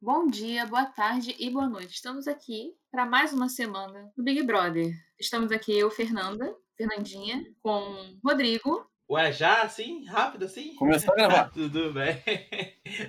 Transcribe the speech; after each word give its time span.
Bom 0.00 0.26
dia, 0.26 0.66
boa 0.66 0.86
tarde 0.86 1.36
e 1.38 1.50
boa 1.50 1.68
noite. 1.68 1.94
Estamos 1.94 2.26
aqui 2.26 2.74
para 2.90 3.06
mais 3.06 3.32
uma 3.32 3.48
semana 3.48 4.10
do 4.16 4.22
Big 4.24 4.42
Brother. 4.42 4.92
Estamos 5.18 5.52
aqui 5.52 5.78
eu, 5.78 5.90
Fernanda, 5.90 6.54
Fernandinha, 6.76 7.44
com 7.62 8.18
Rodrigo. 8.24 8.86
Ué, 9.10 9.30
já 9.32 9.62
assim? 9.62 10.04
Rápido 10.04 10.46
assim? 10.46 10.74
Começou 10.74 11.12
a 11.12 11.16
gravar. 11.16 11.50
Tudo 11.54 11.92
bem? 11.92 12.22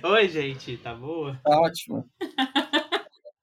Oi, 0.02 0.28
gente, 0.28 0.76
tá 0.76 0.94
boa? 0.94 1.40
Tá 1.42 1.58
ótimo. 1.60 2.08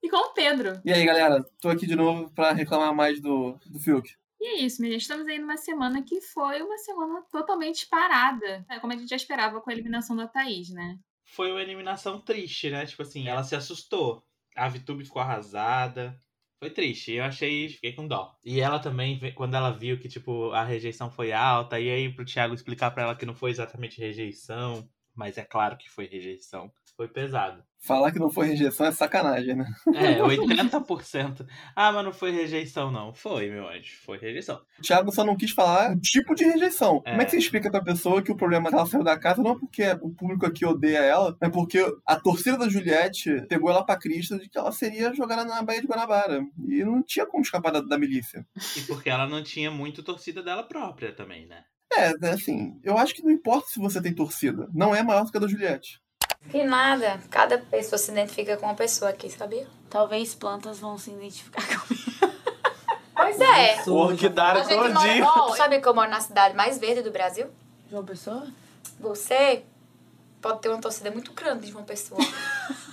E 0.04 0.10
com 0.10 0.18
o 0.18 0.34
Pedro. 0.34 0.82
E 0.84 0.92
aí, 0.92 1.06
galera? 1.06 1.46
Tô 1.62 1.70
aqui 1.70 1.86
de 1.86 1.96
novo 1.96 2.32
pra 2.32 2.54
reclamar 2.54 2.92
mais 2.94 3.22
do, 3.22 3.56
do 3.68 3.78
Fiuk. 3.78 4.10
E 4.42 4.48
é 4.48 4.62
isso, 4.62 4.82
minha 4.82 4.94
gente. 4.94 5.04
Estamos 5.04 5.28
aí 5.28 5.38
numa 5.38 5.56
semana 5.56 6.02
que 6.02 6.20
foi 6.20 6.64
uma 6.64 6.78
semana 6.80 7.22
totalmente 7.32 7.86
parada. 7.86 8.66
É 8.68 8.80
como 8.80 8.92
a 8.92 8.98
gente 8.98 9.08
já 9.08 9.16
esperava 9.16 9.62
com 9.62 9.70
a 9.70 9.74
eliminação 9.74 10.16
da 10.16 10.28
Thaís, 10.28 10.72
né? 10.72 10.98
Foi 11.24 11.52
uma 11.52 11.62
eliminação 11.62 12.20
triste, 12.20 12.72
né? 12.72 12.88
Tipo 12.88 13.04
assim, 13.04 13.28
ela 13.28 13.44
se 13.44 13.56
assustou. 13.56 14.26
A 14.56 14.68
Vitube 14.68 15.06
ficou 15.06 15.22
arrasada. 15.22 16.20
Foi 16.60 16.72
triste, 16.72 17.12
eu 17.14 17.24
achei, 17.24 17.70
fiquei 17.70 17.94
com 17.94 18.08
dó. 18.08 18.36
E 18.44 18.60
ela 18.60 18.80
também, 18.80 19.20
quando 19.34 19.56
ela 19.56 19.72
viu 19.72 20.00
que, 20.00 20.10
tipo, 20.10 20.52
a 20.52 20.64
rejeição 20.64 21.10
foi 21.12 21.32
alta, 21.32 21.80
e 21.80 21.90
aí 21.90 22.14
pro 22.14 22.26
Thiago 22.26 22.54
explicar 22.54 22.92
para 22.92 23.04
ela 23.04 23.16
que 23.16 23.26
não 23.26 23.34
foi 23.34 23.50
exatamente 23.52 24.00
rejeição, 24.00 24.88
mas 25.16 25.38
é 25.38 25.44
claro 25.44 25.78
que 25.78 25.90
foi 25.90 26.06
rejeição, 26.06 26.72
foi 26.96 27.08
pesado. 27.08 27.64
Falar 27.84 28.12
que 28.12 28.20
não 28.20 28.30
foi 28.30 28.46
rejeição 28.46 28.86
é 28.86 28.92
sacanagem, 28.92 29.56
né? 29.56 29.66
É, 29.96 30.20
80%. 30.20 31.48
Ah, 31.76 31.92
mas 31.92 32.06
não 32.06 32.14
foi 32.14 32.30
rejeição, 32.30 32.92
não. 32.92 33.12
Foi, 33.12 33.50
meu 33.50 33.68
anjo. 33.68 33.98
Foi 34.06 34.20
rejeição. 34.20 34.62
O 34.78 34.84
Thiago 34.84 35.12
só 35.12 35.24
não 35.26 35.36
quis 35.36 35.50
falar 35.50 35.94
o 35.94 36.00
tipo 36.00 36.36
de 36.36 36.44
rejeição. 36.44 37.02
É. 37.04 37.10
Como 37.10 37.22
é 37.24 37.26
que 37.26 37.32
você 37.32 37.38
explica 37.38 37.72
pra 37.72 37.82
pessoa 37.82 38.22
que 38.22 38.32
o 38.32 38.38
problema 38.38 38.68
é 38.68 38.70
que 38.70 38.76
ela 38.76 38.86
saiu 38.86 39.04
da 39.04 39.18
casa 39.18 39.42
não 39.42 39.54
é 39.54 39.60
porque 39.60 39.84
o 40.00 40.12
público 40.12 40.46
aqui 40.46 40.64
odeia 40.64 41.00
ela, 41.00 41.36
mas 41.42 41.52
porque 41.52 41.84
a 42.06 42.20
torcida 42.20 42.56
da 42.56 42.70
Juliette 42.70 43.48
pegou 43.48 43.72
ela 43.72 43.84
pra 43.84 43.98
crista 43.98 44.38
de 44.38 44.48
que 44.48 44.60
ela 44.60 44.72
seria 44.72 45.12
jogada 45.16 45.44
na 45.44 45.64
Baía 45.64 45.82
de 45.82 45.88
Guanabara. 45.88 46.46
E 46.68 46.84
não 46.84 47.02
tinha 47.02 47.26
como 47.26 47.42
escapar 47.42 47.72
da, 47.72 47.82
da 47.82 47.98
milícia. 47.98 48.46
E 48.78 48.82
porque 48.82 49.10
ela 49.10 49.26
não 49.26 49.42
tinha 49.42 49.72
muito 49.72 50.04
torcida 50.04 50.44
dela 50.44 50.62
própria 50.62 51.14
também, 51.14 51.48
né? 51.48 51.64
É, 51.94 52.14
assim, 52.30 52.80
eu 52.84 52.98
acho 52.98 53.14
que 53.14 53.24
não 53.24 53.32
importa 53.32 53.68
se 53.68 53.80
você 53.80 54.02
tem 54.02 54.14
torcida. 54.14 54.70
Não 54.74 54.96
é 54.96 55.02
maior 55.04 55.26
do 55.26 55.32
que 55.32 55.38
a 55.38 55.42
da 55.42 55.48
Juliette. 55.48 56.00
Que 56.50 56.64
nada. 56.64 57.22
Cada 57.30 57.58
pessoa 57.58 57.98
se 57.98 58.12
identifica 58.12 58.58
com 58.58 58.66
uma 58.66 58.76
pessoa 58.76 59.12
aqui, 59.12 59.30
sabia? 59.30 59.68
Talvez 59.90 60.34
plantas 60.36 60.80
vão 60.80 60.98
se 60.98 61.12
identificar 61.12 61.62
comigo. 61.86 62.12
Pois 63.16 63.40
é. 63.40 63.84
O 63.88 63.94
orquidário 63.94 64.64
todinho. 64.64 65.24
mora, 65.24 65.44
oh, 65.44 65.56
sabe 65.56 65.80
que 65.80 65.88
eu 65.88 65.94
moro 65.94 66.10
na 66.10 66.20
cidade 66.20 66.56
mais 66.56 66.80
verde 66.80 67.02
do 67.02 67.12
Brasil? 67.12 67.48
João 67.90 68.04
Pessoa? 68.04 68.48
Você 69.00 69.64
pode 70.42 70.62
ter 70.62 70.70
uma 70.70 70.82
torcida 70.82 71.12
muito 71.12 71.32
grande 71.34 71.68
de 71.68 71.72
uma 71.72 71.84
pessoa. 71.84 72.20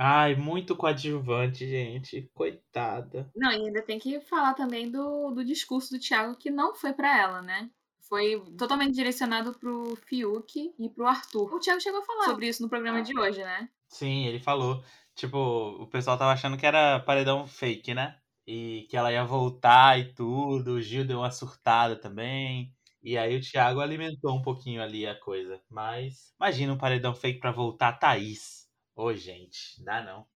Ai, 0.00 0.36
muito 0.36 0.76
coadjuvante, 0.76 1.66
gente. 1.66 2.30
Coitada. 2.32 3.28
Não, 3.34 3.50
e 3.50 3.66
ainda 3.66 3.82
tem 3.82 3.98
que 3.98 4.20
falar 4.20 4.54
também 4.54 4.88
do, 4.88 5.32
do 5.32 5.44
discurso 5.44 5.90
do 5.90 5.98
Thiago 5.98 6.36
que 6.36 6.50
não 6.50 6.72
foi 6.72 6.92
pra 6.92 7.18
ela, 7.18 7.42
né? 7.42 7.68
Foi 8.08 8.42
totalmente 8.56 8.94
direcionado 8.94 9.52
pro 9.58 9.94
Fiuk 10.06 10.74
e 10.78 10.88
pro 10.88 11.06
Arthur. 11.06 11.54
O 11.54 11.60
Thiago 11.60 11.80
chegou 11.80 12.00
a 12.00 12.04
falar 12.04 12.24
sobre 12.24 12.48
isso 12.48 12.62
no 12.62 12.68
programa 12.68 13.02
de 13.02 13.18
hoje, 13.18 13.40
né? 13.40 13.68
Sim, 13.88 14.26
ele 14.26 14.40
falou. 14.40 14.82
Tipo, 15.14 15.38
o 15.82 15.86
pessoal 15.88 16.16
tava 16.16 16.32
achando 16.32 16.56
que 16.56 16.64
era 16.64 17.00
paredão 17.00 17.46
fake, 17.46 17.92
né? 17.92 18.16
E 18.46 18.86
que 18.88 18.96
ela 18.96 19.12
ia 19.12 19.24
voltar 19.24 19.98
e 19.98 20.14
tudo. 20.14 20.72
O 20.72 20.80
Gil 20.80 21.04
deu 21.04 21.18
uma 21.18 21.30
surtada 21.30 21.96
também. 21.96 22.72
E 23.02 23.18
aí 23.18 23.36
o 23.36 23.40
Thiago 23.42 23.80
alimentou 23.80 24.34
um 24.34 24.42
pouquinho 24.42 24.82
ali 24.82 25.06
a 25.06 25.14
coisa. 25.14 25.60
Mas 25.68 26.32
imagina 26.40 26.72
um 26.72 26.78
paredão 26.78 27.14
fake 27.14 27.40
pra 27.40 27.52
voltar 27.52 27.88
a 27.88 27.92
Thaís. 27.92 28.66
Ô, 28.96 29.12
gente, 29.12 29.82
dá 29.84 30.02
não. 30.02 30.26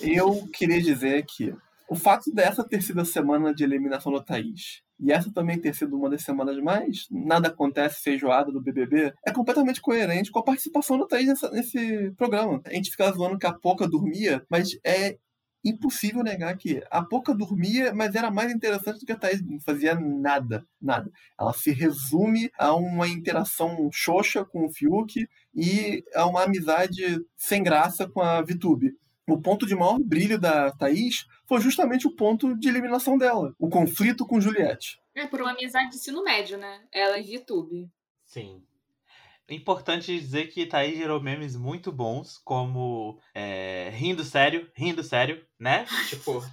Eu 0.00 0.48
queria 0.50 0.80
dizer 0.80 1.26
que 1.26 1.54
o 1.88 1.94
fato 1.94 2.32
dessa 2.32 2.66
ter 2.66 2.80
sido 2.80 3.00
a 3.00 3.04
semana 3.04 3.54
de 3.54 3.64
eliminação 3.64 4.12
da 4.12 4.22
Thaís 4.22 4.85
e 4.98 5.12
essa 5.12 5.32
também 5.32 5.60
ter 5.60 5.74
sido 5.74 5.96
uma 5.96 6.10
das 6.10 6.22
semanas 6.22 6.56
mais 6.58 7.06
nada 7.10 7.48
acontece 7.48 8.02
feijoada 8.02 8.50
do 8.50 8.62
BBB, 8.62 9.12
é 9.26 9.32
completamente 9.32 9.80
coerente 9.80 10.30
com 10.30 10.38
a 10.38 10.44
participação 10.44 10.98
da 10.98 11.06
Thaís 11.06 11.26
nessa, 11.26 11.50
nesse 11.50 12.10
programa. 12.12 12.60
A 12.64 12.72
gente 12.72 12.90
fica 12.90 13.12
zoando 13.12 13.38
que 13.38 13.46
a 13.46 13.52
Poca 13.52 13.86
dormia, 13.86 14.44
mas 14.50 14.70
é 14.84 15.16
impossível 15.64 16.22
negar 16.22 16.56
que 16.56 16.82
a 16.90 17.02
Poca 17.02 17.34
dormia, 17.34 17.92
mas 17.92 18.14
era 18.14 18.30
mais 18.30 18.52
interessante 18.52 19.00
do 19.00 19.06
que 19.06 19.12
a 19.12 19.16
Thaís, 19.16 19.42
não 19.42 19.60
fazia 19.60 19.94
nada, 19.94 20.64
nada. 20.80 21.10
Ela 21.38 21.52
se 21.52 21.72
resume 21.72 22.50
a 22.58 22.74
uma 22.74 23.08
interação 23.08 23.88
xoxa 23.92 24.44
com 24.44 24.64
o 24.64 24.72
Fiuk 24.72 25.26
e 25.54 26.04
a 26.14 26.26
uma 26.26 26.44
amizade 26.44 27.20
sem 27.36 27.62
graça 27.62 28.08
com 28.08 28.20
a 28.20 28.40
Vitube 28.42 28.94
o 29.28 29.40
ponto 29.40 29.66
de 29.66 29.74
maior 29.74 29.98
brilho 29.98 30.38
da 30.38 30.70
Thaís 30.70 31.26
foi 31.46 31.60
justamente 31.60 32.06
o 32.06 32.14
ponto 32.14 32.56
de 32.56 32.68
eliminação 32.68 33.16
dela, 33.16 33.54
o 33.58 33.68
conflito 33.68 34.26
com 34.26 34.40
Juliette. 34.40 35.00
É 35.14 35.26
por 35.26 35.40
uma 35.40 35.52
amizade 35.52 35.90
de 35.90 35.96
ensino 35.96 36.22
médio, 36.22 36.58
né? 36.58 36.84
Ela 36.92 37.18
e 37.18 37.34
YouTube. 37.34 37.88
Sim. 38.24 38.62
Importante 39.48 40.18
dizer 40.18 40.48
que 40.48 40.66
Thaís 40.66 40.98
gerou 40.98 41.22
memes 41.22 41.54
muito 41.54 41.92
bons, 41.92 42.38
como 42.44 43.20
é, 43.32 43.90
rindo 43.94 44.24
sério, 44.24 44.68
rindo 44.74 45.04
sério, 45.04 45.46
né? 45.58 45.86
tipo, 46.10 46.44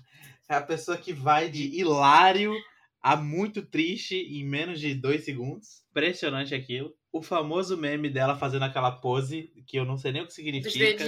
é 0.48 0.56
a 0.56 0.62
pessoa 0.62 0.96
que 0.96 1.12
vai 1.12 1.50
de 1.50 1.76
hilário 1.76 2.54
a 3.02 3.16
muito 3.16 3.64
triste 3.66 4.16
em 4.16 4.46
menos 4.46 4.80
de 4.80 4.94
dois 4.94 5.26
segundos. 5.26 5.84
Impressionante 5.90 6.54
aquilo 6.54 6.96
o 7.14 7.22
famoso 7.22 7.78
meme 7.78 8.10
dela 8.10 8.36
fazendo 8.36 8.66
aquela 8.66 8.92
pose, 8.92 9.54
que 9.68 9.78
eu 9.78 9.86
não 9.86 9.96
sei 9.98 10.12
nem 10.12 10.24
o 10.24 10.26
que 10.26 10.34
significa, 10.34 11.06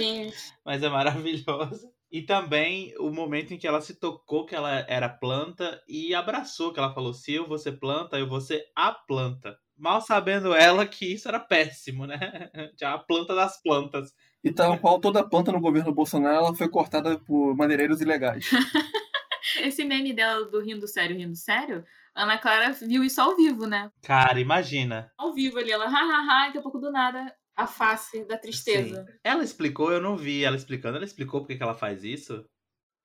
mas 0.64 0.80
é 0.80 0.88
maravilhoso. 0.88 1.92
E 2.16 2.22
também 2.22 2.94
o 2.98 3.10
momento 3.10 3.52
em 3.52 3.58
que 3.58 3.66
ela 3.66 3.82
se 3.82 4.00
tocou 4.00 4.46
que 4.46 4.54
ela 4.54 4.86
era 4.88 5.06
planta 5.06 5.82
e 5.86 6.14
abraçou, 6.14 6.72
que 6.72 6.78
ela 6.78 6.94
falou: 6.94 7.12
se 7.12 7.34
eu 7.34 7.46
vou 7.46 7.58
ser 7.58 7.72
planta, 7.72 8.18
eu 8.18 8.26
vou 8.26 8.40
ser 8.40 8.64
a 8.74 8.90
planta. 8.90 9.54
Mal 9.76 10.00
sabendo 10.00 10.54
ela 10.54 10.86
que 10.86 11.12
isso 11.12 11.28
era 11.28 11.38
péssimo, 11.38 12.06
né? 12.06 12.18
Já 12.80 12.94
a 12.94 12.98
planta 12.98 13.34
das 13.34 13.60
plantas. 13.60 14.14
E 14.42 14.50
tal 14.50 14.78
qual 14.78 14.98
toda 14.98 15.28
planta 15.28 15.52
no 15.52 15.60
governo 15.60 15.92
Bolsonaro 15.92 16.36
ela 16.36 16.54
foi 16.54 16.70
cortada 16.70 17.18
por 17.18 17.54
madeireiros 17.54 18.00
ilegais. 18.00 18.48
Esse 19.60 19.84
meme 19.84 20.14
dela 20.14 20.46
do 20.46 20.62
rindo 20.62 20.88
sério, 20.88 21.18
rindo 21.18 21.36
sério, 21.36 21.84
Ana 22.14 22.38
Clara 22.38 22.72
viu 22.72 23.04
isso 23.04 23.20
ao 23.20 23.36
vivo, 23.36 23.66
né? 23.66 23.90
Cara, 24.02 24.40
imagina. 24.40 25.12
Ao 25.18 25.34
vivo 25.34 25.58
ali, 25.58 25.70
ela, 25.70 25.86
hahaha, 25.86 26.44
e 26.44 26.46
daqui 26.46 26.58
a 26.58 26.62
pouco 26.62 26.78
do 26.78 26.90
nada, 26.90 27.30
a 27.56 27.66
face 27.66 28.24
da 28.24 28.36
tristeza. 28.36 29.04
Sim. 29.04 29.12
Ela 29.24 29.42
explicou, 29.42 29.90
eu 29.90 30.00
não 30.00 30.16
vi 30.16 30.44
ela 30.44 30.56
explicando. 30.56 30.96
Ela 30.96 31.06
explicou 31.06 31.40
por 31.40 31.48
que 31.48 31.62
ela 31.62 31.74
faz 31.74 32.04
isso? 32.04 32.44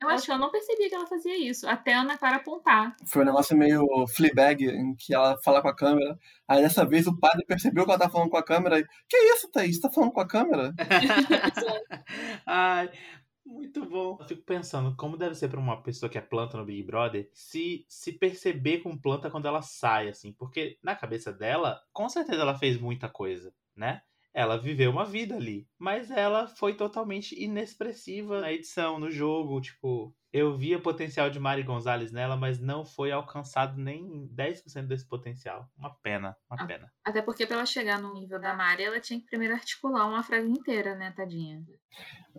Eu 0.02 0.10
acho 0.10 0.26
que 0.26 0.32
eu 0.32 0.38
não 0.38 0.50
percebia 0.50 0.90
que 0.90 0.96
ela 0.96 1.06
fazia 1.06 1.38
isso, 1.38 1.70
até 1.70 1.94
a 1.94 2.02
Ana 2.02 2.18
Clara 2.18 2.38
apontar. 2.38 2.96
Foi 3.06 3.22
um 3.22 3.26
negócio 3.26 3.56
meio 3.56 3.86
Fleabag, 4.08 4.66
em 4.66 4.96
que 4.96 5.14
ela 5.14 5.38
fala 5.44 5.62
com 5.62 5.68
a 5.68 5.76
câmera. 5.76 6.18
Aí 6.48 6.60
dessa 6.60 6.84
vez 6.84 7.06
o 7.06 7.16
padre 7.20 7.46
percebeu 7.46 7.86
que 7.86 7.92
ela 7.92 8.00
tá 8.00 8.10
falando 8.10 8.32
com 8.32 8.38
a 8.38 8.44
câmera. 8.44 8.80
E, 8.80 8.86
que 9.08 9.18
isso, 9.18 9.52
Thaís? 9.52 9.80
Tá 9.80 9.92
falando 9.92 10.12
com 10.12 10.22
a 10.22 10.28
câmera? 10.28 10.74
Ai, 12.48 12.90
muito 13.46 13.86
bom. 13.86 14.18
Eu 14.20 14.28
fico 14.28 14.42
pensando 14.42 14.96
como 14.96 15.18
deve 15.18 15.36
ser 15.36 15.50
para 15.50 15.60
uma 15.60 15.84
pessoa 15.84 16.10
que 16.10 16.18
é 16.18 16.22
planta 16.22 16.58
no 16.58 16.66
Big 16.66 16.82
Brother 16.82 17.30
se 17.32 17.86
se 17.88 18.12
perceber 18.12 18.80
com 18.80 18.98
planta 18.98 19.30
quando 19.30 19.48
ela 19.48 19.62
sai, 19.62 20.10
assim. 20.10 20.34
Porque 20.34 20.80
na 20.82 20.96
cabeça 20.96 21.32
dela, 21.32 21.80
com 21.94 22.10
certeza 22.10 22.42
ela 22.42 22.58
fez 22.58 22.80
muita 22.82 23.08
coisa, 23.08 23.54
né? 23.76 24.02
Ela 24.34 24.58
viveu 24.58 24.92
uma 24.92 25.06
vida 25.06 25.36
ali. 25.36 25.68
Mas 25.78 26.10
ela 26.10 26.48
foi 26.48 26.76
totalmente 26.76 27.36
inexpressiva 27.42 28.42
na 28.42 28.52
edição, 28.52 29.00
no 29.00 29.12
jogo. 29.12 29.60
Tipo, 29.60 30.16
eu 30.34 30.56
via 30.58 30.80
potencial 30.80 31.30
de 31.30 31.40
Mari 31.40 31.64
Gonzalez 31.64 32.12
nela, 32.12 32.38
mas 32.38 32.58
não 32.58 32.86
foi 32.86 33.12
alcançado 33.12 33.78
nem 33.78 34.30
10% 34.34 34.88
desse 34.88 35.06
potencial. 35.06 35.68
Uma 35.78 35.94
pena, 36.02 36.38
uma 36.50 36.66
pena. 36.66 36.90
Até 37.04 37.22
porque 37.22 37.46
para 37.46 37.58
ela 37.58 37.66
chegar 37.66 38.02
no 38.02 38.14
nível 38.14 38.40
da 38.40 38.54
Mari, 38.54 38.84
ela 38.84 39.00
tinha 39.02 39.20
que 39.20 39.26
primeiro 39.26 39.54
articular 39.54 40.08
uma 40.08 40.24
frase 40.24 40.50
inteira, 40.50 40.96
né, 40.96 41.12
tadinha? 41.12 41.62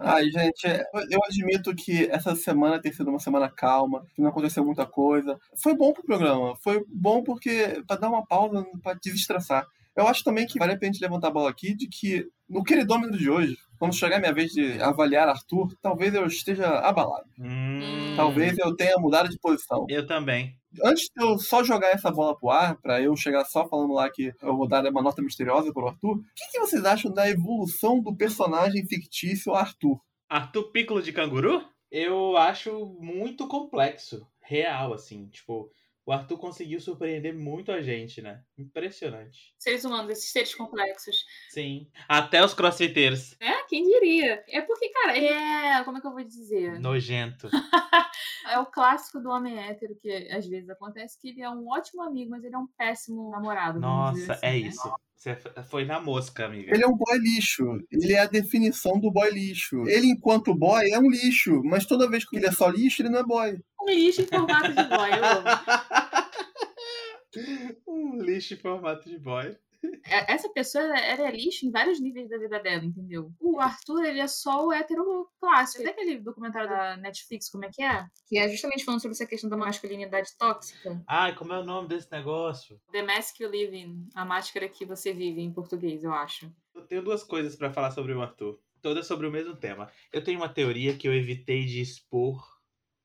Ai, 0.01 0.25
gente, 0.31 0.67
eu 1.11 1.21
admito 1.25 1.75
que 1.75 2.07
essa 2.07 2.35
semana 2.35 2.81
tem 2.81 2.91
sido 2.91 3.11
uma 3.11 3.19
semana 3.19 3.51
calma, 3.51 4.07
que 4.15 4.23
não 4.23 4.31
aconteceu 4.31 4.65
muita 4.65 4.87
coisa. 4.87 5.39
Foi 5.63 5.77
bom 5.77 5.93
pro 5.93 6.03
programa, 6.03 6.57
foi 6.57 6.83
bom 6.89 7.23
porque 7.23 7.83
para 7.87 8.01
dar 8.01 8.09
uma 8.09 8.25
pausa, 8.27 8.65
para 8.83 8.99
desestressar. 8.99 9.67
Eu 9.97 10.07
acho 10.09 10.25
também 10.25 10.47
que 10.47 10.59
vale 10.59 10.73
a 10.73 10.79
pena 10.79 10.91
a 10.91 10.93
gente 10.93 11.03
levantar 11.03 11.29
a 11.29 11.33
bola 11.33 11.51
aqui 11.51 11.75
de 11.75 11.89
que 11.89 12.27
no 12.49 12.63
queridômetro 12.65 13.17
de 13.19 13.29
hoje, 13.31 13.57
quando 13.79 13.95
chegar 13.95 14.17
a 14.17 14.21
minha 14.21 14.33
vez 14.33 14.51
de 14.53 14.81
avaliar 14.81 15.29
Arthur, 15.29 15.69
talvez 15.83 16.15
eu 16.15 16.27
esteja 16.27 16.67
abalado. 16.81 17.27
Hum, 17.39 18.15
Talvez 18.17 18.57
eu 18.59 18.75
tenha 18.77 18.97
mudado 18.99 19.29
de 19.29 19.39
posição. 19.39 19.87
eu 19.89 20.07
também. 20.07 20.55
Antes 20.85 21.05
de 21.15 21.23
eu 21.23 21.39
só 21.39 21.63
jogar 21.63 21.89
essa 21.89 22.11
bola 22.11 22.39
pro 22.39 22.49
ar, 22.51 22.77
pra 22.81 23.01
eu 23.01 23.15
chegar 23.17 23.45
só 23.45 23.69
falando 23.69 23.93
lá 23.93 24.09
que 24.11 24.33
eu 24.43 24.57
vou 24.57 24.67
dar 24.67 24.87
uma 24.87 25.03
nota 25.03 25.21
misteriosa 25.21 25.73
pro 25.73 25.89
Arthur, 25.89 26.17
o 26.17 26.23
que, 26.35 26.51
que 26.53 26.61
vocês 26.61 26.85
acham 26.85 27.13
da 27.13 27.29
evolução 27.29 28.01
do 28.01 28.15
personagem 28.17 28.87
fictício 28.87 29.55
Arthur? 29.55 30.01
Arthur 30.29 30.71
Piccolo 30.73 31.03
de 31.03 31.13
Canguru? 31.13 31.63
Eu 31.91 32.37
acho 32.39 32.87
muito 33.01 33.47
complexo. 33.47 34.27
Real, 34.41 34.95
assim. 34.95 35.27
Tipo, 35.29 35.69
O 36.05 36.13
Arthur 36.13 36.37
conseguiu 36.37 36.81
surpreender 36.81 37.33
muito 37.33 37.71
a 37.71 37.81
gente, 37.81 38.21
né? 38.21 38.43
Impressionante. 38.59 39.55
Seres 39.57 39.85
humanos, 39.85 40.11
esses 40.11 40.33
seres 40.33 40.55
complexos. 40.55 41.25
Sim. 41.51 41.89
Até 42.09 42.45
os 42.45 42.55
crossfiteiros. 42.55 43.37
É, 43.41 43.63
quem 43.69 43.85
diria? 43.85 44.43
É 44.49 44.61
porque, 44.63 44.89
cara, 44.89 45.17
ele 45.17 45.29
é. 45.29 45.85
Como 45.85 45.99
é 45.99 46.01
que 46.01 46.07
eu 46.07 46.13
vou 46.13 46.25
dizer? 46.25 46.81
Nojento. 46.81 47.49
É 48.49 48.59
o 48.59 48.67
clássico 48.67 49.21
do 49.21 49.31
homem 49.31 49.59
hétero 49.59 49.95
que 49.95 50.11
às 50.31 50.47
vezes 50.47 50.69
acontece 50.69 51.19
que 51.19 51.29
ele 51.29 51.43
é 51.43 51.49
um 51.49 51.69
ótimo 51.69 52.03
amigo, 52.03 52.33
mas 52.33 52.45
ele 52.45 52.55
é 52.55 52.59
um 52.59 52.67
péssimo 52.67 53.31
namorado. 53.31 53.81
Nossa, 53.81 54.35
assim, 54.35 54.47
é 54.47 54.51
né? 54.51 54.57
isso. 54.59 54.95
Você 55.23 55.37
foi 55.71 55.85
na 55.85 56.01
mosca, 56.01 56.47
amiga. 56.47 56.75
Ele 56.75 56.83
é 56.83 56.87
um 56.87 56.97
boy 56.97 57.17
lixo. 57.17 57.63
Ele 57.93 58.13
é 58.13 58.23
a 58.23 58.27
definição 58.27 58.99
do 58.99 59.09
boy 59.09 59.31
lixo. 59.31 59.87
Ele, 59.87 60.09
enquanto 60.09 60.53
boy, 60.53 60.91
é 60.91 60.99
um 60.99 61.09
lixo. 61.09 61.63
Mas 61.63 61.87
toda 61.87 62.11
vez 62.11 62.29
que 62.29 62.37
ele 62.37 62.47
é 62.47 62.51
só 62.51 62.69
lixo, 62.69 63.03
ele 63.03 63.09
não 63.09 63.21
é 63.21 63.23
boy. 63.23 63.57
Um 63.81 63.89
lixo 63.89 64.23
em 64.23 64.27
formato 64.27 64.71
de 64.71 64.83
boy, 64.83 65.11
eu 65.11 65.25
amo. 65.25 65.47
um 67.87 68.21
lixo 68.21 68.55
em 68.55 68.57
formato 68.57 69.09
de 69.09 69.17
boy. 69.17 69.57
É- 70.05 70.33
Essa 70.35 70.49
pessoa, 70.49 70.85
é 70.97 71.31
lixo 71.31 71.67
em 71.67 71.71
vários 71.71 72.01
níveis 72.01 72.29
da 72.29 72.39
vida 72.39 72.59
dela, 72.61 72.85
entendeu? 72.85 73.33
O 73.41 73.61
Arthur, 73.61 74.05
ele 74.05 74.21
é 74.21 74.27
só 74.27 74.67
o 74.67 74.73
hétero 74.73 75.29
clássico. 75.41 75.83
Tem 75.83 75.93
aquele 75.93 76.19
documentário 76.21 76.69
da 76.69 76.97
Netflix, 76.97 77.49
como 77.51 77.65
é 77.65 77.71
que 77.73 77.83
é? 77.83 78.07
Que 78.27 78.39
é 78.39 78.49
justamente 78.49 78.85
falando 78.85 79.01
sobre 79.01 79.15
essa 79.15 79.27
questão 79.27 79.49
da 79.51 79.57
masculinidade 79.57 80.31
tóxica. 80.39 81.03
Ai, 81.07 81.35
como 81.35 81.53
é 81.53 81.59
o 81.61 81.65
nome 81.65 81.89
desse 81.89 82.11
negócio? 82.11 82.81
The 82.91 83.03
Mask 83.03 83.41
You 83.41 83.51
Live 83.51 83.77
In, 83.77 84.09
a 84.15 84.25
máscara 84.25 84.69
que 84.69 84.85
você 84.85 85.13
vive 85.13 85.41
em 85.41 85.53
português, 85.53 86.03
eu 86.05 86.13
acho. 86.13 86.53
Eu 86.75 86.83
tenho 86.83 87.03
duas 87.03 87.23
coisas 87.23 87.55
pra 87.57 87.73
falar 87.73 87.91
sobre 87.91 88.13
o 88.13 88.23
Arthur. 88.23 88.59
Todas 88.81 89.07
sobre 89.07 89.27
o 89.27 89.31
mesmo 89.31 89.55
tema. 89.55 89.89
Eu 90.13 90.25
tenho 90.25 90.39
uma 90.41 90.49
teoria 90.49 90.97
que 90.97 91.07
eu 91.07 91.15
evitei 91.15 91.65
de 91.65 91.81
expor 91.81 92.52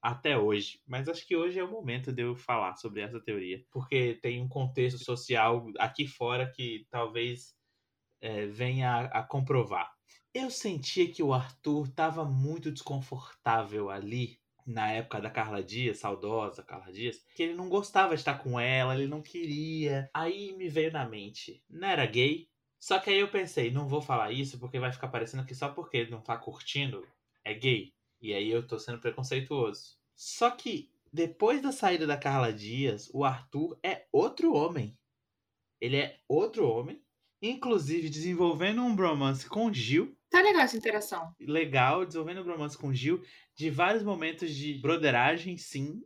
até 0.01 0.37
hoje, 0.37 0.79
mas 0.85 1.09
acho 1.09 1.25
que 1.25 1.35
hoje 1.35 1.59
é 1.59 1.63
o 1.63 1.71
momento 1.71 2.11
de 2.11 2.21
eu 2.21 2.35
falar 2.35 2.75
sobre 2.75 3.01
essa 3.01 3.19
teoria, 3.19 3.63
porque 3.71 4.19
tem 4.21 4.41
um 4.41 4.47
contexto 4.47 5.03
social 5.03 5.67
aqui 5.79 6.07
fora 6.07 6.51
que 6.51 6.85
talvez 6.89 7.55
é, 8.21 8.45
venha 8.45 8.91
a, 8.91 9.19
a 9.19 9.23
comprovar. 9.23 9.91
Eu 10.33 10.51
sentia 10.51 11.11
que 11.11 11.23
o 11.23 11.33
Arthur 11.33 11.87
estava 11.87 12.23
muito 12.23 12.71
desconfortável 12.71 13.89
ali 13.89 14.39
na 14.65 14.91
época 14.91 15.21
da 15.21 15.29
Carla 15.29 15.63
Dias, 15.63 15.99
saudosa 15.99 16.61
Carla 16.61 16.91
Dias, 16.91 17.23
que 17.33 17.41
ele 17.41 17.55
não 17.55 17.69
gostava 17.69 18.13
de 18.13 18.21
estar 18.21 18.37
com 18.37 18.59
ela, 18.59 18.95
ele 18.95 19.07
não 19.07 19.21
queria. 19.21 20.09
Aí 20.13 20.55
me 20.57 20.67
veio 20.67 20.91
na 20.91 21.07
mente, 21.07 21.63
não 21.69 21.87
era 21.87 22.05
gay? 22.05 22.49
Só 22.79 22.99
que 22.99 23.09
aí 23.09 23.19
eu 23.19 23.29
pensei, 23.29 23.71
não 23.71 23.87
vou 23.87 24.01
falar 24.01 24.31
isso 24.31 24.59
porque 24.59 24.79
vai 24.79 24.91
ficar 24.91 25.07
parecendo 25.07 25.45
que 25.45 25.55
só 25.55 25.69
porque 25.69 25.97
ele 25.97 26.11
não 26.11 26.21
tá 26.21 26.37
curtindo 26.37 27.07
é 27.43 27.53
gay. 27.53 27.93
E 28.21 28.33
aí 28.33 28.49
eu 28.49 28.65
tô 28.65 28.79
sendo 28.79 28.99
preconceituoso. 28.99 29.97
Só 30.15 30.49
que 30.51 30.91
depois 31.11 31.61
da 31.61 31.71
saída 31.71 32.05
da 32.05 32.17
Carla 32.17 32.51
Dias, 32.51 33.09
o 33.13 33.23
Arthur 33.23 33.79
é 33.83 34.05
outro 34.11 34.53
homem. 34.53 34.97
Ele 35.79 35.97
é 35.97 36.19
outro 36.27 36.67
homem, 36.67 37.01
inclusive 37.41 38.09
desenvolvendo 38.09 38.81
um 38.81 38.95
bromance 38.95 39.47
com 39.47 39.67
o 39.67 39.73
Gil. 39.73 40.17
Tá 40.29 40.41
legal 40.41 40.61
essa 40.61 40.75
interação. 40.75 41.33
Legal, 41.39 42.05
desenvolvendo 42.05 42.41
um 42.41 42.45
bromance 42.45 42.77
com 42.77 42.89
o 42.89 42.93
Gil, 42.93 43.23
de 43.55 43.69
vários 43.69 44.03
momentos 44.03 44.53
de 44.53 44.73
broderagem, 44.75 45.57
sim. 45.57 46.03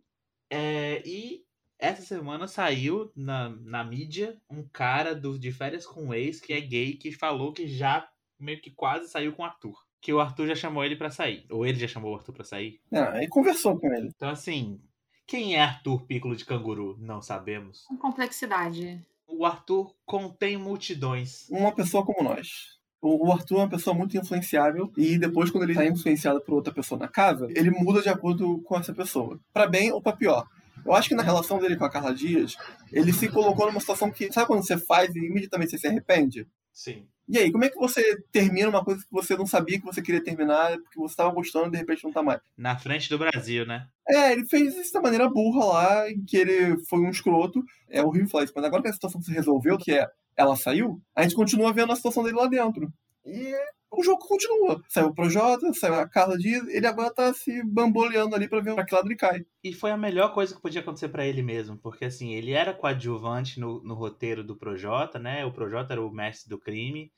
É, 0.50 1.02
e 1.06 1.46
essa 1.80 2.04
semana 2.04 2.48
saiu 2.48 3.12
na, 3.16 3.50
na 3.50 3.84
mídia 3.84 4.40
um 4.50 4.68
cara 4.68 5.16
do, 5.16 5.40
de 5.40 5.52
férias 5.52 5.86
com 5.86 6.10
o 6.10 6.14
ex 6.14 6.40
que 6.40 6.54
é 6.54 6.62
gay 6.62 6.94
que 6.94 7.12
falou 7.12 7.54
que 7.54 7.68
já 7.68 8.08
meio 8.38 8.62
que 8.62 8.70
quase 8.70 9.10
saiu 9.10 9.34
com 9.34 9.42
o 9.42 9.46
Arthur. 9.46 9.76
Que 10.02 10.12
o 10.12 10.20
Arthur 10.20 10.48
já 10.48 10.56
chamou 10.56 10.84
ele 10.84 10.96
pra 10.96 11.12
sair. 11.12 11.46
Ou 11.50 11.66
ele 11.66 11.80
já 11.80 11.88
chamou 11.88 12.12
o 12.12 12.16
Arthur 12.16 12.34
pra 12.34 12.44
sair. 12.44 12.80
Ah, 12.92 13.12
aí 13.12 13.28
conversou 13.28 13.80
com 13.80 13.94
ele. 13.94 14.08
Então, 14.08 14.30
assim, 14.30 14.82
quem 15.28 15.56
é 15.56 15.62
Arthur 15.62 16.06
Piccolo 16.06 16.36
de 16.36 16.44
Canguru? 16.44 16.98
Não 17.00 17.22
sabemos. 17.22 17.86
Com 17.88 17.98
complexidade. 17.98 19.00
O 19.28 19.46
Arthur 19.46 19.96
contém 20.06 20.58
multidões. 20.58 21.48
Uma 21.50 21.72
pessoa 21.74 22.04
como 22.04 22.24
nós. 22.24 22.80
O 23.02 23.32
Arthur 23.32 23.56
é 23.56 23.60
uma 23.62 23.70
pessoa 23.70 23.96
muito 23.96 24.16
influenciável 24.16 24.92
e 24.96 25.18
depois, 25.18 25.50
quando 25.50 25.64
ele 25.64 25.74
tá 25.74 25.86
influenciado 25.86 26.40
por 26.42 26.54
outra 26.54 26.72
pessoa 26.72 27.00
na 27.00 27.08
casa, 27.08 27.48
ele 27.56 27.72
muda 27.72 28.02
de 28.02 28.10
acordo 28.10 28.62
com 28.62 28.78
essa 28.78 28.94
pessoa. 28.94 29.40
Pra 29.52 29.66
bem 29.66 29.92
ou 29.92 30.02
pra 30.02 30.14
pior. 30.14 30.46
Eu 30.86 30.94
acho 30.94 31.10
que 31.10 31.16
na 31.16 31.24
relação 31.24 31.60
dele 31.60 31.78
com 31.78 31.86
a 31.86 31.90
Carla 31.90 32.14
Dias, 32.14 32.56
ele 32.92 33.14
se 33.14 33.28
colocou 33.28 33.66
numa 33.68 33.80
situação 33.80 34.12
que, 34.12 34.32
sabe 34.32 34.48
quando 34.48 34.66
você 34.66 34.78
faz 34.78 35.16
e 35.16 35.20
imediatamente 35.20 35.72
você 35.72 35.78
se 35.78 35.88
arrepende? 35.88 36.48
Sim. 36.74 37.08
E 37.28 37.38
aí, 37.38 37.52
como 37.52 37.64
é 37.64 37.70
que 37.70 37.78
você 37.78 38.22
termina 38.32 38.70
uma 38.70 38.84
coisa 38.84 39.02
que 39.02 39.12
você 39.12 39.38
não 39.38 39.46
sabia 39.46 39.80
que 39.80 39.86
você 39.86 40.02
queria 40.02 40.24
terminar, 40.24 40.78
porque 40.80 41.00
você 41.00 41.14
estava 41.14 41.32
gostando 41.32 41.68
e 41.68 41.72
de 41.72 41.78
repente 41.78 42.04
não 42.04 42.12
tá 42.12 42.22
mais? 42.22 42.42
Na 42.58 42.78
frente 42.78 43.10
do 43.10 43.18
Brasil, 43.18 43.66
né? 43.66 43.88
É, 44.08 44.34
ele 44.34 44.46
fez 44.46 44.76
isso 44.76 44.92
da 44.92 45.02
maneira 45.02 45.30
burra 45.30 45.66
lá, 45.66 46.12
em 46.12 46.24
que 46.26 46.36
ele 46.36 46.78
foi 46.90 47.00
um 47.00 47.10
escroto. 47.10 47.64
É 47.90 48.04
horrível 48.04 48.28
falar 48.28 48.44
isso, 48.44 48.54
mas 48.56 48.66
agora 48.66 48.84
que 48.84 48.90
a 48.90 48.94
situação 48.94 49.22
se 49.22 49.32
resolveu, 49.32 49.78
que 49.78 49.94
é 49.94 50.08
ela 50.36 50.56
saiu, 50.56 51.02
a 51.16 51.24
gente 51.24 51.36
continua 51.36 51.74
vendo 51.74 51.92
a 51.94 51.96
situação 51.96 52.24
dele 52.24 52.36
lá 52.36 52.48
dentro. 52.48 52.92
E 53.26 53.54
o 53.92 54.04
jogo 54.04 54.20
continua. 54.26 54.82
Saiu 54.88 55.08
o 55.08 55.14
Projota, 55.16 55.74
saiu 55.74 55.96
a 55.96 56.08
Carla 56.08 56.38
Dias, 56.38 56.68
ele 56.70 56.88
agora 56.88 57.14
tá 57.14 57.34
se 57.34 57.62
bamboleando 57.64 58.36
ali 58.36 58.48
pra 58.50 58.62
ver 58.62 58.74
pra 58.76 58.86
que 58.86 58.96
lado 58.96 59.08
ele 59.08 59.16
cai. 59.16 59.42
E 59.64 59.74
foi 59.74 59.92
a 59.92 59.98
melhor 59.98 60.34
coisa 60.34 60.56
que 60.56 60.62
podia 60.62 60.82
acontecer 60.82 61.10
pra 61.10 61.26
ele 61.26 61.42
mesmo, 61.42 61.78
porque 61.78 62.06
assim, 62.06 62.34
ele 62.34 62.52
era 62.52 62.74
coadjuvante 62.74 63.60
no, 63.60 63.84
no 63.84 63.94
roteiro 63.94 64.44
do 64.44 64.58
Projota, 64.58 65.20
né? 65.20 65.46
O 65.46 65.52
Projota 65.54 65.94
era 65.94 66.02
o 66.06 66.12
mestre 66.12 66.50
do 66.50 66.60
crime, 66.60 67.12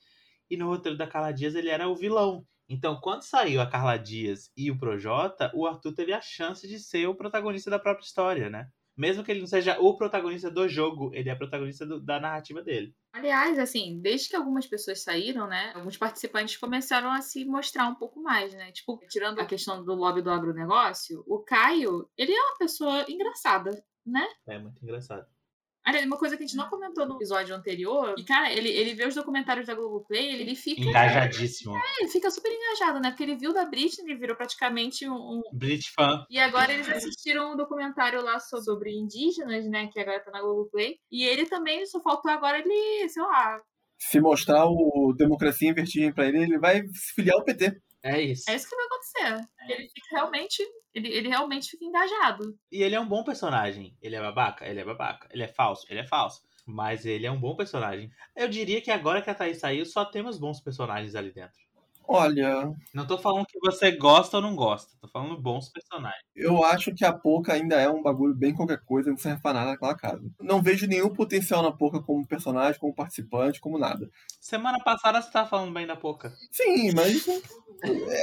e 0.50 0.56
no 0.56 0.66
roteiro 0.68 0.96
da 0.98 1.06
Carla 1.06 1.32
Dias 1.32 1.54
ele 1.54 1.68
era 1.70 1.88
o 1.88 1.94
vilão. 1.96 2.44
Então, 2.68 2.98
quando 3.00 3.22
saiu 3.22 3.60
a 3.60 3.66
Carla 3.66 3.96
Dias 3.96 4.50
e 4.56 4.70
o 4.70 4.78
Projota, 4.78 5.50
o 5.54 5.66
Arthur 5.66 5.94
teve 5.94 6.12
a 6.12 6.20
chance 6.20 6.66
de 6.66 6.78
ser 6.78 7.06
o 7.06 7.14
protagonista 7.14 7.70
da 7.70 7.78
própria 7.78 8.04
história, 8.04 8.48
né? 8.50 8.66
Mesmo 8.96 9.22
que 9.24 9.30
ele 9.30 9.40
não 9.40 9.46
seja 9.46 9.78
o 9.80 9.96
protagonista 9.96 10.50
do 10.50 10.68
jogo, 10.68 11.10
ele 11.14 11.28
é 11.28 11.34
protagonista 11.34 11.84
do- 11.84 12.00
da 12.00 12.18
narrativa 12.20 12.62
dele. 12.62 12.94
Aliás, 13.14 13.60
assim, 13.60 14.00
desde 14.00 14.28
que 14.28 14.34
algumas 14.34 14.66
pessoas 14.66 15.00
saíram, 15.00 15.46
né? 15.46 15.70
Alguns 15.72 15.96
participantes 15.96 16.56
começaram 16.56 17.12
a 17.12 17.22
se 17.22 17.44
mostrar 17.44 17.86
um 17.86 17.94
pouco 17.94 18.20
mais, 18.20 18.52
né? 18.52 18.72
Tipo, 18.72 18.98
tirando 19.08 19.38
a 19.38 19.46
questão 19.46 19.84
do 19.84 19.94
lobby 19.94 20.20
do 20.20 20.32
agronegócio, 20.32 21.22
o 21.24 21.38
Caio, 21.38 22.10
ele 22.18 22.32
é 22.32 22.42
uma 22.42 22.58
pessoa 22.58 23.06
engraçada, 23.08 23.70
né? 24.04 24.26
É 24.48 24.58
muito 24.58 24.82
engraçado. 24.82 25.28
Aliás, 25.84 26.06
uma 26.06 26.16
coisa 26.16 26.36
que 26.36 26.42
a 26.42 26.46
gente 26.46 26.56
não 26.56 26.68
comentou 26.70 27.06
no 27.06 27.16
episódio 27.16 27.54
anterior, 27.54 28.14
e 28.18 28.24
cara, 28.24 28.50
ele, 28.52 28.70
ele 28.70 28.94
vê 28.94 29.06
os 29.06 29.14
documentários 29.14 29.66
da 29.66 29.74
Globoplay, 29.74 30.26
ele, 30.32 30.42
ele 30.44 30.54
fica. 30.54 30.80
Engajadíssimo. 30.80 31.74
Ele 32.00 32.08
fica 32.08 32.30
super 32.30 32.50
engajado, 32.50 33.00
né? 33.00 33.10
Porque 33.10 33.22
ele 33.22 33.36
viu 33.36 33.52
da 33.52 33.64
Britney, 33.66 34.06
ele 34.10 34.18
virou 34.18 34.34
praticamente 34.36 35.06
um, 35.08 35.14
um- 35.14 35.42
Brit 35.52 35.90
fã. 35.92 36.24
E 36.30 36.38
agora 36.38 36.72
eles 36.72 36.88
assistiram 36.88 37.52
um 37.52 37.56
documentário 37.56 38.22
lá 38.22 38.40
so- 38.40 38.62
sobre 38.62 38.92
indígenas, 38.96 39.66
né? 39.68 39.88
Que 39.92 40.00
agora 40.00 40.20
tá 40.20 40.30
na 40.30 40.40
Globoplay. 40.40 40.96
E 41.12 41.22
ele 41.24 41.44
também, 41.46 41.84
só 41.86 42.00
faltou 42.00 42.30
agora 42.30 42.58
ele, 42.58 43.08
sei 43.08 43.22
lá. 43.22 43.60
Se 43.98 44.20
mostrar 44.20 44.66
o 44.66 45.14
Democracia 45.16 45.68
em 45.70 45.74
Vertigem 45.74 46.12
pra 46.12 46.26
ele, 46.26 46.38
ele 46.42 46.58
vai 46.58 46.82
se 46.92 47.12
filiar 47.14 47.36
ao 47.36 47.44
PT. 47.44 47.76
É 48.04 48.20
isso. 48.20 48.50
É 48.50 48.54
isso 48.54 48.68
que 48.68 48.76
vai 48.76 48.84
acontecer. 48.84 49.48
Ele 49.70 49.88
fica 49.88 50.08
realmente. 50.12 50.62
Ele, 50.94 51.08
ele 51.08 51.28
realmente 51.28 51.70
fica 51.70 51.84
engajado. 51.86 52.54
E 52.70 52.82
ele 52.82 52.94
é 52.94 53.00
um 53.00 53.08
bom 53.08 53.24
personagem. 53.24 53.96
Ele 54.00 54.14
é 54.14 54.20
babaca? 54.20 54.66
Ele 54.66 54.80
é 54.80 54.84
babaca. 54.84 55.26
Ele 55.32 55.42
é 55.42 55.48
falso? 55.48 55.86
Ele 55.88 56.00
é 56.00 56.06
falso. 56.06 56.42
Mas 56.66 57.06
ele 57.06 57.26
é 57.26 57.30
um 57.30 57.40
bom 57.40 57.56
personagem. 57.56 58.10
Eu 58.36 58.46
diria 58.46 58.82
que 58.82 58.90
agora 58.90 59.22
que 59.22 59.30
a 59.30 59.34
Thaís 59.34 59.58
saiu, 59.58 59.86
só 59.86 60.04
temos 60.04 60.38
bons 60.38 60.60
personagens 60.60 61.14
ali 61.14 61.32
dentro. 61.32 61.63
Olha, 62.06 62.70
Não 62.94 63.06
tô 63.06 63.16
falando 63.18 63.46
que 63.46 63.58
você 63.58 63.90
gosta 63.92 64.36
ou 64.36 64.42
não 64.42 64.54
gosta. 64.54 64.90
Tô 65.00 65.08
falando 65.08 65.40
bons 65.40 65.68
personagens. 65.70 66.22
eu 66.36 66.62
acho 66.64 66.94
que 66.94 67.04
a 67.04 67.12
Poca 67.12 67.52
ainda 67.54 67.76
é 67.80 67.88
um 67.88 68.02
bagulho 68.02 68.34
bem 68.34 68.54
qualquer 68.54 68.80
coisa, 68.84 69.10
não 69.10 69.16
serve 69.16 69.40
pra 69.40 69.52
nada 69.54 69.70
naquela 69.72 69.96
casa. 69.96 70.22
Não 70.40 70.62
vejo 70.62 70.86
nenhum 70.86 71.12
potencial 71.12 71.62
na 71.62 71.72
Poca 71.72 72.02
como 72.02 72.26
personagem, 72.26 72.78
como 72.78 72.94
participante, 72.94 73.60
como 73.60 73.78
nada. 73.78 74.08
Semana 74.40 74.78
passada 74.84 75.20
você 75.22 75.30
tava 75.30 75.48
falando 75.48 75.72
bem 75.72 75.86
da 75.86 75.96
Poca. 75.96 76.32
Sim, 76.52 76.92
mas 76.94 77.26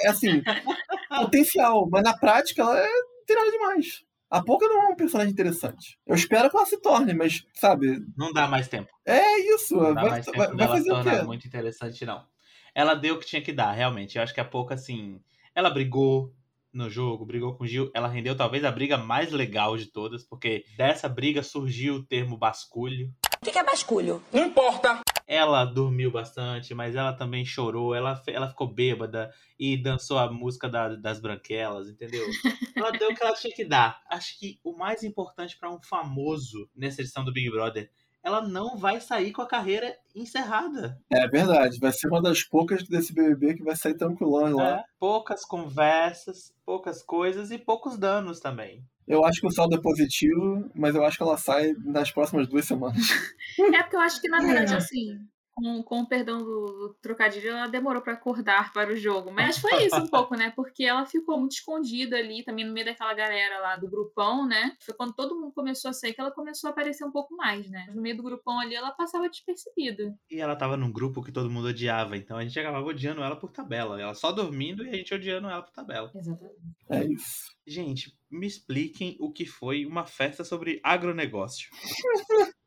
é 0.03 0.07
assim, 0.09 0.41
potencial, 1.15 1.87
mas 1.91 2.03
na 2.03 2.15
prática 2.17 2.61
ela 2.61 2.79
é, 2.79 2.87
não 2.87 3.25
tem 3.25 3.35
nada 3.35 3.51
demais. 3.51 4.03
A 4.29 4.41
Poca 4.41 4.65
não 4.65 4.83
é 4.83 4.87
um 4.89 4.95
personagem 4.95 5.33
interessante. 5.33 5.97
Eu 6.07 6.15
espero 6.15 6.49
que 6.49 6.55
ela 6.55 6.65
se 6.65 6.79
torne, 6.79 7.13
mas, 7.13 7.43
sabe, 7.53 7.99
Não 8.15 8.31
dá 8.31 8.47
mais 8.47 8.67
tempo. 8.69 8.89
é 9.05 9.39
isso. 9.55 9.75
Não 9.75 9.93
dá 9.93 10.01
Vai, 10.01 10.09
mais 10.11 10.25
tempo 10.25 10.37
vai, 10.37 10.47
vai 10.55 10.67
fazer 10.67 10.91
o 10.91 10.95
tornar 10.95 11.25
muito 11.25 11.45
interessante, 11.47 12.05
não. 12.05 12.23
Ela 12.73 12.93
deu 12.93 13.15
o 13.15 13.19
que 13.19 13.25
tinha 13.25 13.41
que 13.41 13.51
dar, 13.53 13.71
realmente. 13.71 14.17
Eu 14.17 14.23
acho 14.23 14.33
que 14.33 14.39
a 14.39 14.45
Poca, 14.45 14.73
assim. 14.75 15.19
Ela 15.53 15.69
brigou 15.69 16.33
no 16.73 16.89
jogo, 16.89 17.25
brigou 17.25 17.53
com 17.55 17.63
o 17.65 17.67
Gil. 17.67 17.91
Ela 17.93 18.07
rendeu 18.07 18.35
talvez 18.35 18.63
a 18.63 18.71
briga 18.71 18.97
mais 18.97 19.31
legal 19.31 19.75
de 19.75 19.87
todas, 19.87 20.23
porque 20.23 20.63
dessa 20.77 21.09
briga 21.09 21.43
surgiu 21.43 21.95
o 21.95 22.03
termo 22.03 22.37
basculho. 22.37 23.13
O 23.41 23.45
que 23.45 23.51
que 23.51 23.57
é 23.59 23.63
basculho? 23.63 24.23
Ela 25.27 25.63
dormiu 25.65 26.11
bastante, 26.11 26.73
mas 26.73 26.95
ela 26.95 27.11
também 27.13 27.43
chorou. 27.45 27.95
Ela, 27.95 28.21
ela 28.27 28.49
ficou 28.49 28.67
bêbada 28.67 29.31
e 29.57 29.75
dançou 29.77 30.17
a 30.17 30.31
música 30.31 30.69
da- 30.69 30.95
das 30.95 31.19
branquelas, 31.21 31.87
entendeu? 31.89 32.25
Ela 32.75 32.91
deu 32.91 33.11
o 33.11 33.15
que 33.15 33.23
ela 33.23 33.33
tinha 33.35 33.53
que 33.53 33.63
dar. 33.63 34.01
Acho 34.09 34.37
que 34.39 34.59
o 34.63 34.75
mais 34.75 35.03
importante 35.03 35.57
pra 35.57 35.69
um 35.71 35.79
famoso 35.81 36.69
nessa 36.75 37.01
edição 37.01 37.23
do 37.23 37.31
Big 37.31 37.49
Brother, 37.49 37.89
ela 38.23 38.41
não 38.47 38.77
vai 38.77 39.01
sair 39.01 39.31
com 39.31 39.41
a 39.41 39.47
carreira 39.47 39.95
encerrada. 40.15 40.99
É 41.09 41.27
verdade, 41.27 41.79
vai 41.79 41.91
ser 41.91 42.07
uma 42.07 42.21
das 42.21 42.43
poucas 42.43 42.83
desse 42.87 43.13
BBB 43.13 43.55
que 43.55 43.63
vai 43.63 43.75
sair 43.75 43.95
tranquilão 43.95 44.55
lá. 44.55 44.79
É, 44.79 44.83
poucas 44.99 45.43
conversas, 45.43 46.53
poucas 46.65 47.01
coisas 47.03 47.51
e 47.51 47.57
poucos 47.57 47.97
danos 47.97 48.39
também. 48.39 48.83
Eu 49.07 49.25
acho 49.25 49.41
que 49.41 49.47
o 49.47 49.51
saldo 49.51 49.75
é 49.75 49.81
positivo, 49.81 50.69
mas 50.73 50.95
eu 50.95 51.03
acho 51.03 51.17
que 51.17 51.23
ela 51.23 51.37
sai 51.37 51.73
nas 51.83 52.11
próximas 52.11 52.47
duas 52.47 52.65
semanas. 52.65 52.97
É 53.59 53.83
porque 53.83 53.95
eu 53.97 53.99
acho 53.99 54.21
que, 54.21 54.29
na 54.29 54.39
verdade, 54.39 54.73
assim, 54.73 55.19
com, 55.61 55.83
com 55.83 56.01
o 56.01 56.07
perdão 56.07 56.39
do, 56.39 56.65
do 56.65 56.95
trocadilho, 57.01 57.49
ela 57.49 57.67
demorou 57.67 58.01
pra 58.01 58.13
acordar 58.13 58.73
para 58.73 58.91
o 58.91 58.97
jogo. 58.97 59.31
Mas 59.31 59.57
foi 59.59 59.85
isso 59.85 59.95
um 59.95 60.07
pouco, 60.07 60.35
né? 60.35 60.51
Porque 60.55 60.83
ela 60.83 61.05
ficou 61.05 61.39
muito 61.39 61.53
escondida 61.53 62.17
ali, 62.17 62.43
também 62.43 62.65
no 62.65 62.73
meio 62.73 62.87
daquela 62.87 63.13
galera 63.13 63.59
lá 63.59 63.75
do 63.75 63.89
grupão, 63.89 64.47
né? 64.47 64.75
Foi 64.79 64.95
quando 64.95 65.13
todo 65.13 65.39
mundo 65.39 65.53
começou 65.53 65.89
a 65.89 65.93
sair 65.93 66.13
que 66.13 66.21
ela 66.21 66.31
começou 66.31 66.67
a 66.67 66.71
aparecer 66.71 67.05
um 67.05 67.11
pouco 67.11 67.35
mais, 67.35 67.69
né? 67.69 67.87
No 67.93 68.01
meio 68.01 68.17
do 68.17 68.23
grupão 68.23 68.59
ali, 68.59 68.73
ela 68.73 68.91
passava 68.91 69.29
despercebida. 69.29 70.15
E 70.29 70.39
ela 70.39 70.55
tava 70.55 70.75
num 70.75 70.91
grupo 70.91 71.21
que 71.21 71.31
todo 71.31 71.49
mundo 71.49 71.67
odiava, 71.67 72.17
então 72.17 72.37
a 72.37 72.43
gente 72.43 72.59
acabava 72.59 72.85
odiando 72.85 73.21
ela 73.21 73.35
por 73.35 73.51
tabela. 73.51 74.01
Ela 74.01 74.15
só 74.15 74.31
dormindo 74.31 74.83
e 74.83 74.89
a 74.89 74.95
gente 74.95 75.13
odiando 75.13 75.47
ela 75.47 75.61
por 75.61 75.71
tabela. 75.71 76.11
Exatamente. 76.15 76.55
É 76.89 77.05
isso. 77.05 77.51
Gente, 77.65 78.17
me 78.29 78.47
expliquem 78.47 79.15
o 79.19 79.31
que 79.31 79.45
foi 79.45 79.85
uma 79.85 80.05
festa 80.05 80.43
sobre 80.43 80.79
agronegócio. 80.83 81.69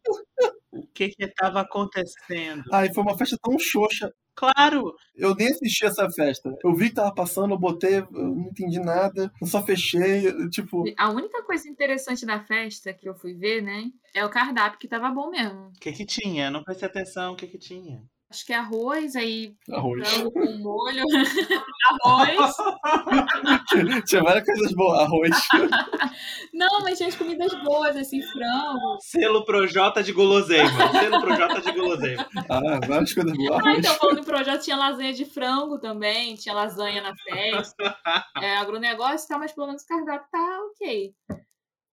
o 0.74 0.86
que 0.92 1.08
que 1.08 1.26
tava 1.34 1.60
acontecendo? 1.60 2.64
Ai, 2.72 2.92
foi 2.92 3.02
uma 3.02 3.16
festa 3.16 3.36
tão 3.42 3.58
xoxa. 3.58 4.10
Claro! 4.34 4.92
Eu 5.14 5.34
nem 5.34 5.48
assisti 5.48 5.86
essa 5.86 6.10
festa. 6.10 6.52
Eu 6.64 6.74
vi 6.74 6.88
que 6.88 6.96
tava 6.96 7.14
passando, 7.14 7.54
eu 7.54 7.58
botei, 7.58 7.98
eu 7.98 8.08
não 8.10 8.48
entendi 8.48 8.80
nada. 8.80 9.30
Eu 9.40 9.46
só 9.46 9.62
fechei, 9.62 10.26
eu, 10.26 10.50
tipo... 10.50 10.84
A 10.98 11.10
única 11.10 11.42
coisa 11.44 11.68
interessante 11.68 12.26
da 12.26 12.40
festa 12.44 12.92
que 12.92 13.08
eu 13.08 13.14
fui 13.14 13.34
ver, 13.34 13.62
né? 13.62 13.84
É 14.12 14.24
o 14.24 14.30
cardápio, 14.30 14.78
que 14.78 14.88
tava 14.88 15.10
bom 15.10 15.30
mesmo. 15.30 15.68
O 15.68 15.80
que 15.80 15.92
que 15.92 16.04
tinha? 16.04 16.50
Não 16.50 16.64
prestei 16.64 16.88
atenção, 16.88 17.32
o 17.32 17.36
que 17.36 17.46
que 17.46 17.58
tinha? 17.58 18.02
Acho 18.34 18.44
que 18.46 18.52
é 18.52 18.56
arroz, 18.56 19.14
aí 19.14 19.54
Arroz. 19.70 20.08
frango 20.08 20.32
com 20.32 20.58
molho, 20.58 21.04
arroz. 22.04 22.56
Tinha 24.08 24.24
várias 24.24 24.44
coisas 24.44 24.72
boas. 24.72 25.00
Arroz. 25.02 25.30
Não, 26.52 26.80
mas 26.82 26.98
tinha 26.98 27.08
as 27.08 27.14
comidas 27.14 27.54
boas, 27.62 27.96
assim, 27.96 28.20
frango. 28.22 28.98
Selo 29.00 29.44
Projota 29.44 30.02
de 30.02 30.12
guloseima. 30.12 30.68
Selo 30.98 31.20
Projota 31.20 31.60
de 31.60 31.70
guloseima. 31.72 32.26
Ah, 32.50 32.80
várias 32.84 33.14
coisas 33.14 33.36
boas. 33.36 33.64
Ah, 33.64 33.72
então, 33.78 33.94
falando 33.94 34.18
em 34.18 34.24
projeto, 34.24 34.62
tinha 34.64 34.76
lasanha 34.76 35.12
de 35.12 35.24
frango 35.24 35.78
também, 35.78 36.34
tinha 36.34 36.54
lasanha 36.56 37.02
na 37.02 37.14
festa. 37.16 37.96
É, 38.42 38.56
agronegócio 38.56 39.28
tá, 39.28 39.38
mas 39.38 39.52
pelo 39.52 39.68
menos 39.68 39.82
o 39.82 39.86
cardápio 39.86 40.28
tá 40.28 40.58
ok. 40.72 41.14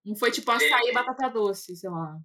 Não 0.04 0.16
foi 0.16 0.32
tipo 0.32 0.50
açaí 0.50 0.90
e 0.90 0.94
batata 0.94 1.30
doce, 1.30 1.76
sei 1.76 1.90
lá. 1.90 2.18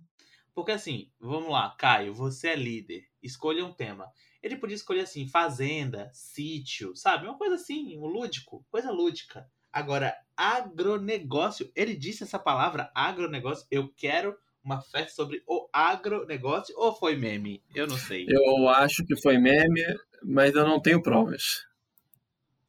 Porque 0.56 0.72
assim, 0.72 1.10
vamos 1.20 1.50
lá, 1.50 1.76
Caio, 1.78 2.14
você 2.14 2.48
é 2.48 2.56
líder. 2.56 3.04
Escolha 3.22 3.62
um 3.62 3.75
tema. 3.75 4.10
Ele 4.42 4.56
podia 4.56 4.75
escolher 4.75 5.02
assim, 5.02 5.28
fazenda, 5.28 6.10
sítio, 6.14 6.96
sabe? 6.96 7.26
Uma 7.26 7.36
coisa 7.36 7.56
assim, 7.56 7.94
um 7.98 8.06
lúdico, 8.06 8.64
coisa 8.70 8.90
lúdica. 8.90 9.46
Agora, 9.70 10.16
agronegócio, 10.34 11.70
ele 11.76 11.94
disse 11.94 12.22
essa 12.22 12.38
palavra, 12.38 12.90
agronegócio. 12.94 13.66
Eu 13.70 13.92
quero 13.94 14.34
uma 14.64 14.80
festa 14.80 15.14
sobre 15.14 15.42
o 15.46 15.68
agronegócio 15.70 16.75
ou 16.78 16.94
foi 16.94 17.16
meme? 17.16 17.62
Eu 17.75 17.86
não 17.86 17.98
sei. 17.98 18.25
Eu 18.26 18.66
acho 18.66 19.04
que 19.04 19.14
foi 19.20 19.36
meme, 19.36 19.82
mas 20.22 20.54
eu 20.54 20.66
não 20.66 20.80
tenho 20.80 21.02
provas. 21.02 21.66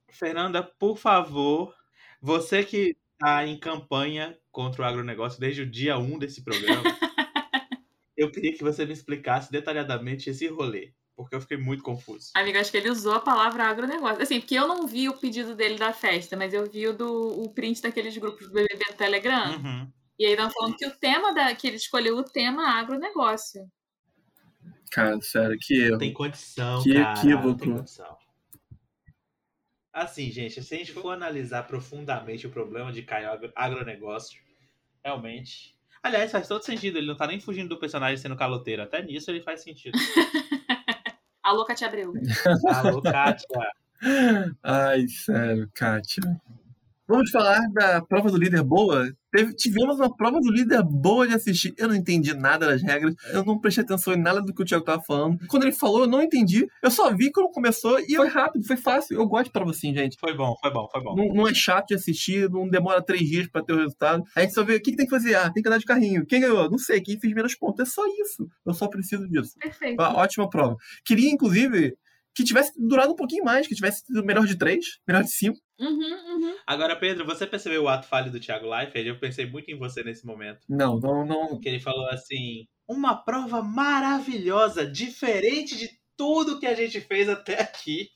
Fernanda, 0.10 0.62
por 0.62 0.98
favor, 0.98 1.74
você 2.22 2.66
que 2.66 2.98
tá 3.18 3.48
em 3.48 3.58
campanha 3.58 4.38
contra 4.52 4.82
o 4.82 4.86
agronegócio 4.86 5.40
desde 5.40 5.62
o 5.62 5.70
dia 5.70 5.98
1 5.98 6.20
desse 6.20 6.44
programa, 6.44 6.84
eu 8.18 8.32
queria 8.32 8.52
que 8.54 8.64
você 8.64 8.86
me 8.86 8.94
explicasse 8.94 9.52
detalhadamente 9.52 10.30
esse 10.30 10.48
rolê, 10.48 10.92
porque 11.16 11.36
eu 11.36 11.42
fiquei 11.42 11.58
muito 11.58 11.84
confuso. 11.84 12.32
Amiga, 12.36 12.60
acho 12.60 12.72
que 12.72 12.78
ele 12.78 12.90
usou 12.90 13.14
a 13.14 13.20
palavra 13.20 13.64
agronegócio. 13.66 14.22
Assim, 14.24 14.40
porque 14.40 14.56
eu 14.56 14.68
não 14.68 14.88
vi 14.88 15.08
o 15.08 15.18
pedido 15.18 15.56
dele 15.56 15.78
da 15.78 15.94
festa, 15.94 16.36
mas 16.36 16.54
eu 16.54 16.70
vi 16.70 16.88
o, 16.88 16.94
do, 16.94 17.44
o 17.44 17.50
print 17.54 17.82
daqueles 17.82 18.18
grupos 18.18 18.48
do 18.48 18.54
BBB 18.54 18.86
do 18.86 18.98
Telegram. 18.98 19.52
Uhum. 19.58 19.92
E 20.20 20.26
aí 20.26 20.32
estão 20.32 20.50
falando 20.50 20.76
que 20.76 20.88
o 20.88 20.96
tema 20.96 21.32
da, 21.34 21.54
que 21.54 21.68
ele 21.68 21.76
escolheu 21.78 22.18
o 22.18 22.24
tema 22.24 22.80
agronegócio. 22.80 23.70
Cara, 24.90 25.22
sério, 25.22 25.58
que 25.60 25.76
erro. 25.80 25.98
Tem 26.00 26.12
condição, 26.14 26.82
Que 26.82 26.94
cara. 26.96 27.20
equívoco. 27.20 27.60
Tem 27.60 27.76
condição. 27.76 28.18
Assim, 29.94 30.30
gente, 30.32 30.62
se 30.62 30.74
a 30.76 30.78
gente 30.78 30.92
for 30.94 31.12
analisar 31.12 31.64
profundamente 31.64 32.46
o 32.48 32.52
problema 32.52 32.92
de 32.92 33.02
Caio 33.04 33.30
agro- 33.32 33.52
agronegócio, 33.56 34.40
realmente. 35.04 35.77
Aliás, 36.02 36.32
faz 36.32 36.48
todo 36.48 36.64
sentido. 36.64 36.98
Ele 36.98 37.08
não 37.08 37.16
tá 37.16 37.28
nem 37.28 37.40
fugindo 37.40 37.70
do 37.70 37.80
personagem 37.80 38.18
sendo 38.18 38.36
caloteiro. 38.36 38.84
Até 38.84 39.02
nisso 39.02 39.32
ele 39.32 39.42
faz 39.42 39.62
sentido. 39.62 39.98
Alô, 41.44 41.66
Katia 41.66 41.88
Abreu. 41.88 42.14
Alô, 42.68 43.02
Kátia. 43.02 43.48
Ai, 44.62 45.08
sério, 45.08 45.70
Kátia. 45.74 46.24
Vamos 47.08 47.32
falar 47.32 47.62
da 47.72 48.02
prova 48.02 48.30
do 48.30 48.38
líder 48.38 48.64
boa? 48.64 49.08
Teve- 49.32 49.54
tivemos 49.54 49.98
uma 49.98 50.14
prova 50.14 50.40
do 50.42 50.52
líder 50.52 50.84
boa 50.84 51.28
de 51.28 51.36
assistir. 51.36 51.74
Eu 51.78 51.88
não 51.88 51.96
entendi 51.96 52.34
nada 52.34 52.66
das 52.68 52.82
regras. 52.82 53.16
Eu 53.32 53.46
não 53.46 53.58
prestei 53.60 53.84
atenção 53.84 54.14
em 54.14 54.22
nada 54.22 54.42
do 54.42 54.54
que 54.54 54.62
o 54.62 54.66
Thiago 54.66 54.84
tava 54.84 55.02
falando. 55.02 55.38
Quando 55.48 55.64
ele 55.64 55.72
falou, 55.72 56.02
eu 56.02 56.08
não 56.08 56.22
entendi. 56.22 56.68
Eu 56.84 56.92
só 56.92 57.14
vi 57.16 57.32
quando 57.32 57.50
começou 57.52 57.98
e 58.00 58.16
foi 58.16 58.28
rápido, 58.28 58.66
foi 58.66 58.76
fácil. 58.78 59.18
Eu 59.18 59.26
gosto 59.28 59.46
de 59.46 59.52
prova 59.52 59.72
assim, 59.72 59.94
gente. 59.94 60.18
Foi 60.20 60.36
bom, 60.36 60.54
foi 60.62 60.72
bom, 60.72 60.88
foi 60.92 61.02
bom. 61.02 61.16
Não, 61.16 61.28
não 61.34 61.48
é 61.48 61.54
chato 61.54 61.88
de 61.88 61.96
assistir, 61.96 62.50
não 62.50 62.68
demora 62.68 63.02
três 63.02 63.22
dias 63.28 63.48
pra 63.48 63.64
ter 63.64 63.74
o 63.74 63.78
resultado. 63.78 64.24
A 64.36 64.42
gente 64.42 64.54
só 64.54 64.64
vê 64.64 64.76
o 64.76 64.82
que, 64.82 64.92
que 64.92 64.98
tem 64.98 65.06
que 65.06 65.16
fazer. 65.16 65.36
Ah, 65.36 65.50
tem 65.52 65.64
que 65.64 65.70
andar 65.70 65.78
de 65.80 65.86
carrinho. 65.86 66.26
Quem 66.26 66.42
ganhou? 66.42 66.70
Não 66.70 66.78
sei. 66.78 67.00
Quem 67.00 67.20
fez 67.20 67.34
menos 67.34 67.56
pontos. 67.56 67.88
É 67.88 67.90
só 67.90 68.04
isso. 68.22 68.48
Eu 68.66 68.74
só 68.74 68.88
preciso 68.88 69.28
disso. 69.30 69.54
Perfeito. 69.60 70.02
Ótima 70.02 70.50
prova. 70.50 70.76
Queria, 71.06 71.30
inclusive, 71.32 71.96
que 72.38 72.44
tivesse 72.44 72.72
durado 72.78 73.14
um 73.14 73.16
pouquinho 73.16 73.44
mais, 73.44 73.66
que 73.66 73.74
tivesse 73.74 74.06
sido 74.06 74.24
melhor 74.24 74.46
de 74.46 74.56
três, 74.56 74.86
melhor 75.08 75.24
de 75.24 75.32
cinco. 75.32 75.60
Uhum, 75.80 75.90
uhum. 75.90 76.56
Agora, 76.68 76.96
Pedro, 76.96 77.26
você 77.26 77.48
percebeu 77.48 77.84
o 77.84 77.88
ato 77.88 78.08
falho 78.08 78.32
do 78.32 78.40
Thiago 78.40 78.70
Leifert? 78.70 79.08
Eu 79.08 79.20
pensei 79.20 79.48
muito 79.48 79.72
em 79.72 79.78
você 79.78 80.04
nesse 80.04 80.24
momento. 80.24 80.60
Não, 80.70 81.00
não, 81.00 81.26
não. 81.26 81.60
Que 81.60 81.68
ele 81.68 81.80
falou 81.80 82.08
assim: 82.10 82.68
uma 82.88 83.16
prova 83.16 83.64
maravilhosa, 83.64 84.86
diferente 84.86 85.76
de 85.76 85.90
tudo 86.16 86.60
que 86.60 86.68
a 86.68 86.76
gente 86.76 87.02
fez 87.02 87.28
até 87.28 87.60
aqui. 87.60 88.10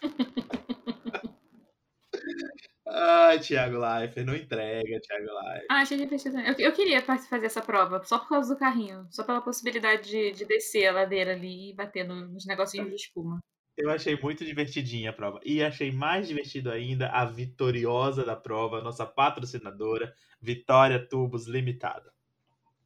Ai, 3.00 3.38
Thiago 3.38 3.78
Leifert, 3.78 4.26
não 4.26 4.34
entrega, 4.34 5.00
Thiago 5.00 5.26
Leifert. 5.26 5.66
Ah, 5.70 5.82
achei 5.82 5.96
divertido. 5.98 6.36
Eu, 6.40 6.54
eu 6.58 6.72
queria 6.72 7.00
fazer 7.00 7.46
essa 7.46 7.62
prova, 7.62 8.02
só 8.04 8.18
por 8.18 8.28
causa 8.28 8.52
do 8.52 8.58
carrinho. 8.58 9.06
Só 9.10 9.22
pela 9.22 9.40
possibilidade 9.40 10.08
de, 10.08 10.32
de 10.32 10.44
descer 10.44 10.86
a 10.88 10.92
ladeira 10.92 11.32
ali 11.32 11.70
e 11.70 11.74
bater 11.74 12.04
no- 12.06 12.26
nos 12.26 12.44
negocinhos 12.44 12.88
de 12.88 12.94
espuma. 12.96 13.38
Eu 13.76 13.90
achei 13.90 14.18
muito 14.20 14.44
divertidinha 14.44 15.10
a 15.10 15.12
prova. 15.12 15.38
E 15.44 15.62
achei 15.62 15.92
mais 15.92 16.26
divertido 16.26 16.70
ainda 16.72 17.08
a 17.10 17.24
vitoriosa 17.24 18.24
da 18.24 18.34
prova, 18.34 18.80
nossa 18.82 19.06
patrocinadora, 19.06 20.12
Vitória 20.40 20.98
Tubos 21.08 21.46
Limitada. 21.46 22.12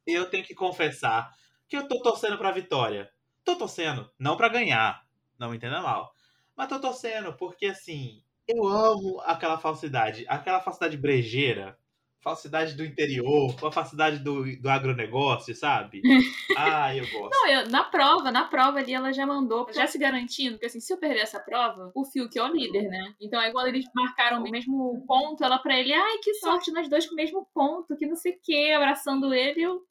Eu 0.05 0.29
tenho 0.29 0.43
que 0.45 0.53
confessar 0.53 1.31
que 1.67 1.75
eu 1.75 1.87
tô 1.87 1.99
torcendo 2.03 2.37
pra 2.37 2.51
Vitória. 2.51 3.09
Tô 3.43 3.55
torcendo, 3.55 4.11
não 4.19 4.37
pra 4.37 4.47
ganhar, 4.49 5.03
não 5.39 5.49
me 5.49 5.57
entenda 5.57 5.81
mal. 5.81 6.13
Mas 6.55 6.69
tô 6.69 6.79
torcendo 6.79 7.33
porque, 7.35 7.65
assim, 7.65 8.21
eu 8.47 8.65
amo 8.67 9.19
aquela 9.21 9.57
falsidade. 9.57 10.25
Aquela 10.27 10.59
falsidade 10.59 10.97
brejeira, 10.97 11.77
falsidade 12.21 12.73
do 12.75 12.85
interior, 12.85 13.53
a 13.65 13.71
falsidade 13.71 14.19
do, 14.19 14.43
do 14.61 14.69
agronegócio, 14.69 15.55
sabe? 15.55 16.01
Ah, 16.55 16.95
eu 16.95 17.03
gosto. 17.09 17.31
Não, 17.31 17.47
eu- 17.47 17.69
na 17.69 17.83
prova, 17.83 18.31
na 18.31 18.43
prova 18.45 18.77
ali 18.77 18.93
ela 18.93 19.11
já 19.11 19.25
mandou, 19.25 19.65
já 19.73 19.87
se 19.87 19.97
garantindo, 19.97 20.59
que 20.59 20.67
assim, 20.67 20.79
se 20.79 20.93
eu 20.93 20.97
perder 20.99 21.21
essa 21.21 21.39
prova, 21.39 21.91
o 21.95 22.05
Fiuk 22.05 22.37
é 22.37 22.43
o 22.43 22.47
líder, 22.47 22.83
né? 22.89 23.15
Então 23.19 23.39
aí 23.39 23.51
quando 23.51 23.67
eles 23.67 23.85
marcaram 23.95 24.43
o 24.43 24.49
mesmo 24.51 25.03
ponto, 25.07 25.43
ela 25.43 25.57
pra 25.57 25.79
ele, 25.79 25.91
ai, 25.91 26.17
que 26.19 26.33
sorte, 26.35 26.71
nós 26.71 26.87
dois 26.87 27.07
com 27.07 27.13
o 27.13 27.15
mesmo 27.15 27.47
ponto, 27.53 27.97
que 27.97 28.05
não 28.05 28.15
sei 28.15 28.33
o 28.33 28.39
que, 28.43 28.71
abraçando 28.71 29.33
ele, 29.33 29.61
eu. 29.63 29.81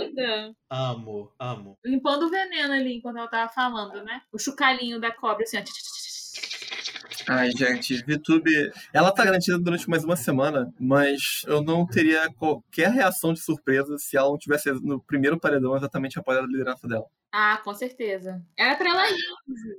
Linda. 0.00 0.54
Amo, 0.68 1.32
amo. 1.38 1.78
Limpando 1.84 2.26
o 2.26 2.30
veneno 2.30 2.72
ali 2.74 2.96
enquanto 2.96 3.18
ela 3.18 3.28
tava 3.28 3.52
falando, 3.52 4.02
né? 4.04 4.20
O 4.32 4.38
chucalinho 4.38 5.00
da 5.00 5.12
cobra, 5.12 5.42
assim, 5.44 5.58
ó. 5.58 5.62
Ai, 7.28 7.50
gente, 7.50 8.02
VTube. 8.04 8.50
Ela 8.92 9.12
tá 9.12 9.24
garantida 9.24 9.58
durante 9.58 9.88
mais 9.88 10.04
uma 10.04 10.16
semana, 10.16 10.72
mas 10.78 11.42
eu 11.46 11.62
não 11.62 11.86
teria 11.86 12.28
qualquer 12.32 12.90
reação 12.90 13.32
de 13.32 13.40
surpresa 13.40 13.96
se 13.98 14.16
ela 14.16 14.28
não 14.28 14.38
tivesse 14.38 14.70
no 14.72 15.00
primeiro 15.00 15.38
paredão 15.38 15.76
exatamente 15.76 16.18
após 16.18 16.38
a 16.38 16.42
liderança 16.42 16.88
dela. 16.88 17.06
Ah, 17.32 17.60
com 17.62 17.72
certeza. 17.74 18.44
Era 18.56 18.74
pra 18.76 18.90
ela 18.90 19.08
ir. 19.08 19.16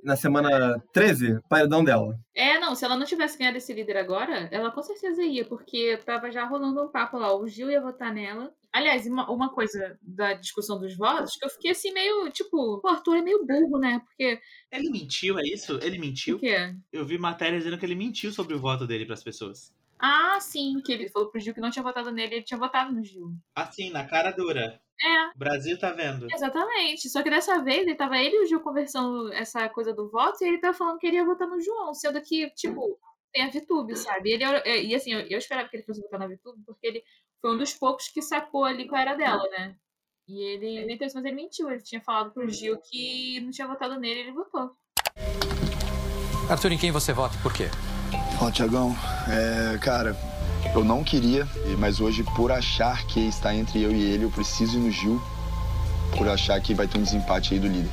Na 0.04 0.16
semana 0.16 0.82
13, 0.94 1.40
paredão 1.50 1.84
dela. 1.84 2.18
É, 2.34 2.58
não, 2.60 2.74
se 2.76 2.86
ela 2.86 2.96
não 2.96 3.06
tivesse 3.06 3.38
ganhado 3.38 3.58
esse 3.58 3.74
líder 3.74 3.98
agora, 3.98 4.48
ela 4.52 4.72
com 4.72 4.82
certeza 4.82 5.22
ia, 5.22 5.44
porque 5.44 5.98
tava 6.06 6.32
já 6.32 6.46
rolando 6.46 6.82
um 6.82 6.90
papo 6.90 7.18
lá, 7.18 7.36
o 7.36 7.48
Gil 7.48 7.70
ia 7.70 7.82
votar 7.82 8.14
nela. 8.14 8.54
Aliás, 8.72 9.06
uma, 9.06 9.30
uma 9.30 9.50
coisa 9.54 10.00
da 10.02 10.34
discussão 10.34 10.80
dos 10.80 10.96
votos, 10.96 11.36
que 11.36 11.46
eu 11.46 11.50
fiquei 11.50 11.72
assim 11.72 11.92
meio, 11.92 12.30
tipo, 12.32 12.80
o 12.82 12.88
Arthur 12.88 13.18
é 13.18 13.22
meio 13.22 13.46
burro, 13.46 13.78
né? 13.78 14.00
Porque, 14.00 14.40
Ele 14.72 14.90
mentiu, 14.90 15.38
é 15.38 15.44
isso? 15.44 15.78
Ele 15.84 15.98
o 15.98 16.02
mentiu? 16.02 16.40
quê? 16.40 16.74
Eu 16.92 17.06
vi 17.06 17.18
matéria 17.18 17.58
dizendo 17.58 17.78
que 17.78 17.86
ele 17.86 17.96
mentiu 17.96 18.32
sobre 18.32 18.54
o 18.56 18.60
voto 18.60 18.88
dele 18.88 19.06
pras 19.06 19.22
pessoas. 19.24 19.74
Ah, 20.02 20.40
sim, 20.40 20.82
que 20.84 20.92
ele 20.92 21.10
falou 21.10 21.30
pro 21.30 21.40
Gil 21.40 21.54
que 21.54 21.62
não 21.62 21.70
tinha 21.70 21.84
votado 21.84 22.12
nele, 22.12 22.36
ele 22.36 22.44
tinha 22.44 22.58
votado 22.58 22.92
no 22.92 23.04
Gil. 23.04 23.34
Assim, 23.56 23.92
na 23.92 24.04
cara 24.08 24.32
dura. 24.32 24.82
É, 25.00 25.28
O 25.36 25.38
Brasil 25.38 25.78
tá 25.78 25.92
vendo. 25.92 26.28
exatamente. 26.32 27.08
Só 27.10 27.22
que 27.22 27.30
dessa 27.30 27.62
vez 27.64 27.82
ele 27.82 27.96
tava 27.96 28.18
ele 28.18 28.36
e 28.36 28.44
o 28.44 28.48
Gil 28.48 28.60
conversando 28.62 29.32
essa 29.34 29.70
coisa 29.70 29.94
do 29.94 30.10
voto 30.10 30.44
e 30.44 30.48
ele 30.48 30.60
tava 30.60 30.76
falando 30.76 30.98
que 30.98 31.08
ele 31.08 31.18
ia 31.18 31.26
votar 31.26 31.48
no 31.48 31.62
João, 31.62 31.94
sendo 31.94 32.20
que, 32.22 32.50
tipo, 32.52 33.00
tem 33.32 33.44
a 33.44 33.50
VTube, 33.50 33.96
sabe? 33.96 34.32
Ele, 34.32 34.44
é, 34.44 34.84
e 34.84 34.96
assim, 34.96 35.14
eu, 35.14 35.20
eu 35.22 35.38
esperava 35.38 35.70
que 35.70 35.78
ele 35.78 35.84
fosse 35.84 36.02
votar 36.02 36.20
na 36.20 36.28
VTube, 36.28 36.64
porque 36.66 36.88
ele 36.88 37.04
foi 37.40 37.54
um 37.54 37.58
dos 37.58 37.74
poucos 37.74 38.08
que 38.10 38.22
sacou 38.22 38.66
ali 38.66 38.88
qual 38.88 39.02
era 39.02 39.16
dela, 39.16 39.44
né? 39.50 39.76
E 40.28 40.42
ele 40.44 40.86
nem 40.86 40.98
mas 41.00 41.16
ele 41.16 41.32
mentiu. 41.32 41.70
Ele 41.70 41.82
tinha 41.82 42.02
falado 42.02 42.32
pro 42.32 42.48
Gil 42.48 42.80
que 42.90 43.40
não 43.42 43.52
tinha 43.52 43.68
votado 43.68 44.00
nele 44.00 44.20
e 44.20 44.24
ele 44.24 44.32
votou. 44.32 44.72
Arthur, 46.50 46.72
em 46.72 46.78
quem 46.78 46.92
você 46.92 47.12
vota? 47.12 47.38
Por 47.42 47.54
quê? 47.54 47.66
Ó, 48.42 48.50
Tiagão, 48.50 48.98
é, 49.30 49.78
cara, 49.78 50.18
eu 50.74 50.84
não 50.84 51.04
queria, 51.04 51.48
mas 51.78 52.02
hoje, 52.02 52.24
por 52.36 52.52
achar 52.52 53.06
que 53.06 53.20
está 53.28 53.54
entre 53.54 53.84
eu 53.84 53.92
e 53.92 54.02
ele, 54.02 54.24
eu 54.26 54.32
preciso 54.32 54.80
ir 54.80 54.82
no 54.82 54.90
Gil, 54.90 55.22
por 56.18 56.28
achar 56.28 56.60
que 56.60 56.74
vai 56.74 56.88
ter 56.88 56.98
um 56.98 57.04
desempate 57.04 57.54
aí 57.54 57.60
do 57.60 57.68
líder. 57.68 57.92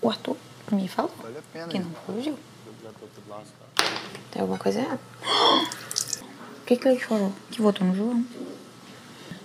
O 0.00 0.08
Arthur 0.08 0.36
me 0.70 0.86
falou 0.86 1.10
Vale 1.20 1.38
a 1.38 1.42
pena. 1.52 1.66
que 1.66 1.78
não 1.80 1.90
foi 2.06 2.18
o 2.18 2.22
Gil. 2.22 2.38
Tem 4.30 4.42
alguma 4.42 4.58
coisa 4.58 4.78
errada? 4.80 5.00
O 6.62 6.66
que, 6.66 6.76
que 6.78 6.88
ele 6.88 6.98
falou? 6.98 7.30
Que 7.50 7.60
votou 7.60 7.86
no 7.86 7.94
João? 7.94 8.24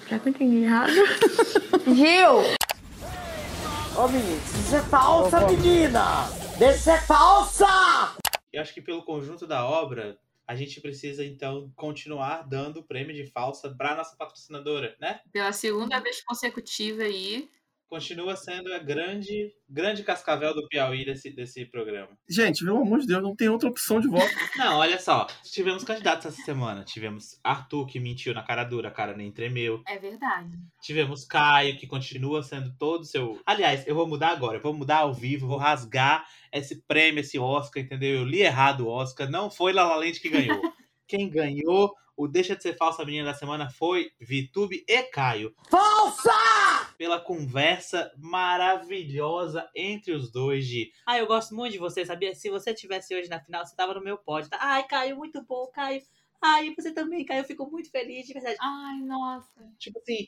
Será 0.08 0.20
que 0.20 0.30
eu 0.30 0.32
entendi 0.32 0.64
errado? 0.64 0.94
Gil! 1.84 2.56
Ô, 3.98 4.08
menino, 4.08 4.42
isso 4.56 4.76
é 4.76 4.82
falsa, 4.84 5.42
menina! 5.42 6.30
Isso 6.62 6.90
é 6.90 6.98
falsa! 7.02 7.68
Eu 8.52 8.62
acho 8.62 8.74
que 8.74 8.82
pelo 8.82 9.04
conjunto 9.04 9.46
da 9.46 9.66
obra, 9.66 10.20
a 10.48 10.56
gente 10.56 10.82
precisa 10.82 11.24
então 11.24 11.72
continuar 11.76 12.42
dando 12.42 12.78
o 12.78 12.84
prêmio 12.84 13.14
de 13.14 13.28
falsa 13.28 13.74
pra 13.76 13.96
nossa 13.96 14.16
patrocinadora, 14.18 14.98
né? 15.00 15.22
Pela 15.32 15.52
segunda 15.52 16.00
vez 16.00 16.24
consecutiva 16.24 17.04
aí. 17.04 17.50
Continua 17.90 18.36
sendo 18.36 18.72
a 18.72 18.78
grande, 18.78 19.52
grande 19.68 20.04
cascavel 20.04 20.54
do 20.54 20.68
Piauí 20.68 21.04
desse, 21.04 21.32
desse 21.32 21.66
programa. 21.66 22.10
Gente, 22.30 22.64
pelo 22.64 22.78
amor 22.78 23.00
de 23.00 23.08
Deus, 23.08 23.24
não 23.24 23.36
tem 23.36 23.50
outra 23.50 23.68
opção 23.68 24.00
de 24.00 24.08
voto. 24.08 24.30
Não, 24.58 24.78
olha 24.78 25.00
só. 25.00 25.26
Tivemos 25.44 25.84
candidatos 25.84 26.28
essa 26.28 26.42
semana. 26.44 26.84
Tivemos 26.84 27.40
Arthur, 27.44 27.88
que 27.88 28.00
mentiu 28.00 28.32
na 28.34 28.44
cara 28.44 28.64
dura, 28.64 28.90
a 28.90 28.92
cara 28.92 29.18
nem 29.18 29.32
tremeu. 29.32 29.82
É 29.88 29.98
verdade. 29.98 30.52
Tivemos 30.80 31.26
Caio, 31.26 31.78
que 31.78 31.88
continua 31.88 32.44
sendo 32.44 32.72
todo 32.78 33.06
seu. 33.06 33.42
Aliás, 33.44 33.88
eu 33.88 33.96
vou 33.96 34.08
mudar 34.08 34.30
agora. 34.30 34.58
Eu 34.58 34.62
vou 34.62 34.74
mudar 34.74 35.00
ao 35.00 35.14
vivo, 35.14 35.48
vou 35.48 35.58
rasgar 35.58 36.28
esse 36.52 36.84
prêmio, 36.84 37.22
esse 37.22 37.40
Oscar, 37.40 37.82
entendeu? 37.82 38.18
Eu 38.18 38.26
li 38.26 38.42
errado 38.42 38.82
o 38.82 38.90
Oscar. 38.90 39.28
Não 39.28 39.50
foi 39.50 39.74
Lala 39.74 39.96
Lente 39.96 40.22
que 40.22 40.30
ganhou. 40.30 40.62
Quem 41.08 41.28
ganhou 41.28 41.92
o 42.16 42.28
Deixa 42.28 42.56
de 42.56 42.62
Ser 42.62 42.78
Falsa 42.78 43.04
Menina 43.04 43.26
da 43.26 43.34
Semana 43.34 43.68
foi 43.68 44.12
Vitube 44.20 44.84
e 44.88 45.04
Caio. 45.04 45.56
Falsa! 45.72 46.69
Pela 47.00 47.18
conversa 47.18 48.12
maravilhosa 48.18 49.70
entre 49.74 50.12
os 50.12 50.30
dois 50.30 50.68
de 50.68 50.92
Ah, 51.06 51.18
eu 51.18 51.26
gosto 51.26 51.56
muito 51.56 51.72
de 51.72 51.80
você, 51.80 52.06
sabia? 52.06 52.36
Se 52.36 52.50
você 52.50 52.74
tivesse 52.74 53.16
hoje 53.16 53.30
na 53.30 53.40
final, 53.40 53.66
você 53.66 53.74
tava 53.74 53.94
no 53.94 54.04
meu 54.04 54.18
pódio. 54.18 54.50
Tá? 54.50 54.58
Ai, 54.60 54.86
Caio, 54.86 55.16
muito 55.16 55.42
bom, 55.42 55.66
Caio. 55.68 56.02
Ai, 56.42 56.76
você 56.76 56.92
também, 56.92 57.24
Caio. 57.24 57.40
Eu 57.40 57.46
fico 57.46 57.72
muito 57.72 57.90
feliz, 57.90 58.28
de 58.28 58.34
verdade. 58.34 58.58
Ai, 58.60 59.00
nossa. 59.00 59.74
tipo 59.80 59.98
assim, 60.00 60.28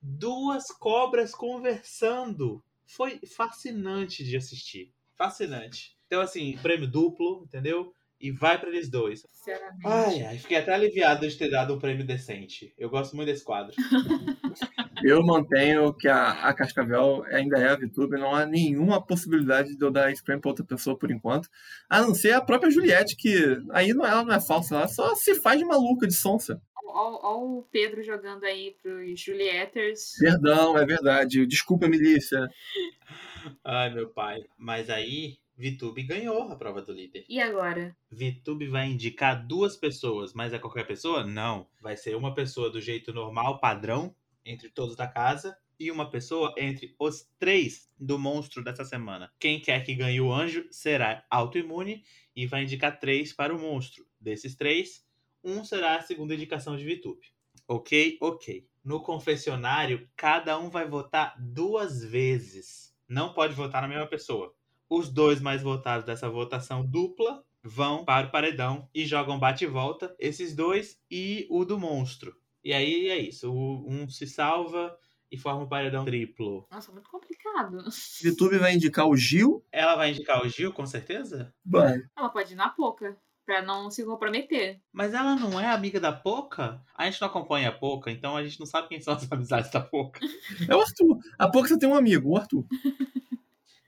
duas 0.00 0.68
cobras 0.68 1.34
conversando. 1.34 2.62
Foi 2.86 3.18
fascinante 3.26 4.22
de 4.22 4.36
assistir. 4.36 4.92
Fascinante. 5.16 5.96
Então, 6.06 6.20
assim, 6.20 6.56
prêmio 6.58 6.86
duplo, 6.86 7.42
entendeu? 7.44 7.92
E 8.20 8.30
vai 8.30 8.60
pra 8.60 8.68
eles 8.68 8.88
dois. 8.88 9.26
Sinceramente. 9.28 9.86
Ai, 9.86 10.22
ai, 10.22 10.38
fiquei 10.38 10.58
até 10.58 10.72
aliviado 10.72 11.28
de 11.28 11.36
ter 11.36 11.50
dado 11.50 11.74
um 11.74 11.80
prêmio 11.80 12.06
decente. 12.06 12.72
Eu 12.78 12.88
gosto 12.88 13.16
muito 13.16 13.26
desse 13.26 13.42
quadro. 13.42 13.74
Eu 15.04 15.22
mantenho 15.22 15.92
que 15.94 16.08
a, 16.08 16.30
a 16.48 16.54
Cascavel 16.54 17.24
ainda 17.26 17.58
é 17.58 17.68
a 17.68 17.76
VTube, 17.76 18.18
não 18.18 18.34
há 18.34 18.46
nenhuma 18.46 19.04
possibilidade 19.04 19.76
de 19.76 19.84
eu 19.84 19.90
dar 19.90 20.12
prêmio 20.24 20.40
pra 20.40 20.50
outra 20.50 20.64
pessoa 20.64 20.98
por 20.98 21.10
enquanto. 21.10 21.48
A 21.88 22.00
não 22.00 22.14
ser 22.14 22.32
a 22.32 22.40
própria 22.40 22.70
Juliette, 22.70 23.16
que 23.16 23.58
aí 23.70 23.92
não, 23.92 24.06
ela 24.06 24.24
não 24.24 24.34
é 24.34 24.40
falsa, 24.40 24.76
ela 24.76 24.88
só 24.88 25.14
se 25.14 25.34
faz 25.36 25.58
de 25.58 25.64
maluca, 25.64 26.06
de 26.06 26.14
sonsa. 26.14 26.60
Ó 26.94 27.22
o 27.42 27.62
Pedro 27.70 28.02
jogando 28.02 28.44
aí 28.44 28.76
pros 28.82 29.20
Julieters. 29.20 30.12
Perdão, 30.18 30.76
é 30.76 30.84
verdade. 30.84 31.46
Desculpa, 31.46 31.88
milícia. 31.88 32.48
Ai, 33.64 33.92
meu 33.92 34.08
pai. 34.08 34.40
Mas 34.58 34.90
aí, 34.90 35.38
Vitube 35.56 36.02
ganhou 36.02 36.42
a 36.50 36.56
prova 36.56 36.82
do 36.82 36.92
líder. 36.92 37.24
E 37.28 37.40
agora? 37.40 37.96
Vitube 38.10 38.66
vai 38.66 38.88
indicar 38.88 39.46
duas 39.46 39.76
pessoas, 39.76 40.32
mas 40.32 40.52
é 40.52 40.58
qualquer 40.58 40.86
pessoa? 40.86 41.24
Não. 41.24 41.66
Vai 41.80 41.96
ser 41.96 42.16
uma 42.16 42.34
pessoa 42.34 42.70
do 42.70 42.80
jeito 42.80 43.12
normal, 43.12 43.58
padrão, 43.58 44.14
entre 44.44 44.68
todos 44.68 44.96
da 44.96 45.06
casa, 45.06 45.56
e 45.78 45.90
uma 45.90 46.08
pessoa 46.08 46.54
entre 46.56 46.94
os 46.96 47.28
três 47.40 47.90
do 47.98 48.16
monstro 48.18 48.62
dessa 48.62 48.84
semana. 48.84 49.32
Quem 49.38 49.60
quer 49.60 49.84
que 49.84 49.96
ganhe 49.96 50.20
o 50.20 50.32
anjo 50.32 50.64
será 50.70 51.24
autoimune 51.28 52.04
e 52.36 52.46
vai 52.46 52.62
indicar 52.62 53.00
três 53.00 53.32
para 53.32 53.54
o 53.54 53.58
monstro. 53.58 54.06
Desses 54.20 54.54
três, 54.54 55.04
um 55.42 55.64
será 55.64 55.96
a 55.96 56.02
segunda 56.02 56.34
indicação 56.34 56.76
de 56.76 56.84
Vitube. 56.84 57.26
Ok? 57.66 58.16
Ok. 58.20 58.66
No 58.84 59.02
confessionário, 59.02 60.08
cada 60.16 60.58
um 60.58 60.70
vai 60.70 60.86
votar 60.88 61.34
duas 61.38 62.04
vezes. 62.04 62.94
Não 63.08 63.32
pode 63.32 63.54
votar 63.54 63.82
na 63.82 63.88
mesma 63.88 64.06
pessoa. 64.06 64.54
Os 64.88 65.08
dois 65.08 65.40
mais 65.40 65.62
votados 65.62 66.04
dessa 66.04 66.28
votação 66.28 66.84
dupla 66.84 67.44
vão 67.62 68.04
para 68.04 68.26
o 68.26 68.30
paredão 68.30 68.88
e 68.94 69.04
jogam 69.04 69.38
bate 69.38 69.64
e 69.64 69.68
volta. 69.68 70.14
Esses 70.18 70.54
dois 70.54 71.00
e 71.10 71.46
o 71.50 71.64
do 71.64 71.78
monstro. 71.78 72.36
E 72.64 72.72
aí 72.72 73.08
é 73.08 73.18
isso. 73.18 73.52
o- 73.52 73.86
Um 73.88 74.08
se 74.08 74.26
salva 74.26 74.96
e 75.30 75.36
forma 75.38 75.62
o 75.64 75.68
paredão 75.68 76.04
triplo. 76.04 76.66
Nossa, 76.70 76.92
muito 76.92 77.08
complicado. 77.10 77.78
VTube 78.22 78.58
vai 78.58 78.74
indicar 78.74 79.06
o 79.06 79.16
Gil. 79.16 79.64
Ela 79.72 79.96
vai 79.96 80.10
indicar 80.10 80.42
o 80.44 80.48
Gil, 80.48 80.72
com 80.72 80.86
certeza? 80.86 81.54
Vai. 81.64 82.02
Ela 82.16 82.28
pode 82.28 82.52
ir 82.52 82.56
na 82.56 82.68
pouca, 82.68 83.16
pra 83.44 83.62
não 83.62 83.90
se 83.90 84.04
comprometer. 84.04 84.80
Mas 84.92 85.12
ela 85.14 85.34
não 85.34 85.58
é 85.58 85.66
amiga 85.66 85.98
da 85.98 86.12
Poca? 86.12 86.80
A 86.94 87.04
gente 87.06 87.20
não 87.20 87.28
acompanha 87.28 87.70
a 87.70 87.72
Poca, 87.72 88.10
então 88.10 88.36
a 88.36 88.44
gente 88.44 88.60
não 88.60 88.66
sabe 88.66 88.88
quem 88.88 89.00
são 89.00 89.14
as 89.14 89.26
amizades 89.32 89.70
da 89.70 89.80
Poca. 89.80 90.20
É 90.68 90.76
o 90.76 90.80
Arthur. 90.80 91.18
Há 91.38 91.48
pouco 91.50 91.66
você 91.68 91.78
tem 91.78 91.88
um 91.88 91.94
amigo, 91.96 92.30
o 92.30 92.36
Arthur. 92.36 92.64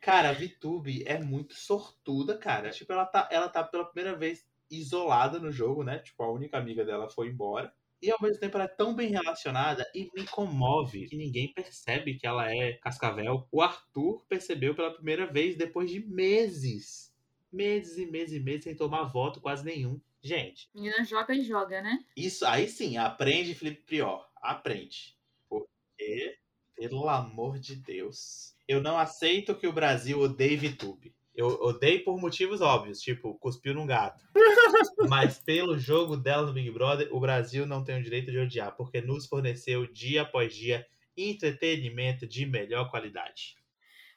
Cara, 0.00 0.30
a 0.30 0.32
Vitube 0.32 1.02
é 1.06 1.18
muito 1.18 1.54
sortuda, 1.54 2.36
cara. 2.36 2.70
Tipo, 2.70 2.92
ela 2.92 3.06
tá, 3.06 3.28
ela 3.30 3.48
tá 3.48 3.64
pela 3.64 3.86
primeira 3.86 4.16
vez 4.18 4.44
isolada 4.70 5.38
no 5.38 5.50
jogo, 5.50 5.82
né? 5.82 5.98
Tipo, 5.98 6.22
a 6.24 6.32
única 6.32 6.58
amiga 6.58 6.84
dela 6.84 7.08
foi 7.08 7.28
embora. 7.28 7.72
E 8.04 8.10
ao 8.10 8.20
mesmo 8.20 8.38
tempo 8.38 8.58
ela 8.58 8.66
é 8.66 8.68
tão 8.68 8.94
bem 8.94 9.08
relacionada 9.08 9.90
e 9.94 10.10
me 10.14 10.26
comove 10.26 11.06
que 11.06 11.16
ninguém 11.16 11.50
percebe 11.54 12.18
que 12.18 12.26
ela 12.26 12.54
é 12.54 12.74
cascavel. 12.74 13.48
O 13.50 13.62
Arthur 13.62 14.22
percebeu 14.28 14.74
pela 14.74 14.92
primeira 14.92 15.26
vez 15.26 15.56
depois 15.56 15.90
de 15.90 16.00
meses. 16.00 17.10
Meses 17.50 17.96
e 17.96 18.04
meses 18.04 18.36
e 18.36 18.40
meses 18.40 18.64
sem 18.64 18.76
tomar 18.76 19.04
voto, 19.04 19.40
quase 19.40 19.64
nenhum. 19.64 19.98
Gente, 20.20 20.68
Menina 20.74 21.02
joga 21.02 21.34
e 21.34 21.42
joga, 21.42 21.80
né? 21.80 22.04
isso 22.14 22.44
aí 22.44 22.68
sim, 22.68 22.98
aprende, 22.98 23.54
Felipe 23.54 23.82
Prior. 23.82 24.28
Aprende. 24.36 25.16
Porque, 25.48 26.36
pelo 26.74 27.08
amor 27.08 27.58
de 27.58 27.74
Deus. 27.74 28.54
Eu 28.68 28.82
não 28.82 28.98
aceito 28.98 29.54
que 29.54 29.66
o 29.66 29.72
Brasil 29.72 30.20
odeie 30.20 30.56
VTube. 30.56 31.14
Eu 31.34 31.48
odeio 31.48 32.04
por 32.04 32.20
motivos 32.20 32.60
óbvios, 32.60 33.00
tipo, 33.00 33.34
cuspiu 33.38 33.74
num 33.74 33.86
gato. 33.86 34.24
Mas 35.10 35.38
pelo 35.38 35.76
jogo 35.76 36.16
dela 36.16 36.46
no 36.46 36.52
Big 36.52 36.70
Brother, 36.70 37.08
o 37.12 37.18
Brasil 37.18 37.66
não 37.66 37.82
tem 37.82 37.98
o 37.98 38.02
direito 38.02 38.30
de 38.30 38.38
odiar, 38.38 38.76
porque 38.76 39.00
nos 39.00 39.26
forneceu 39.26 39.86
dia 39.86 40.22
após 40.22 40.54
dia 40.54 40.86
entretenimento 41.16 42.26
de 42.26 42.46
melhor 42.46 42.90
qualidade. 42.90 43.56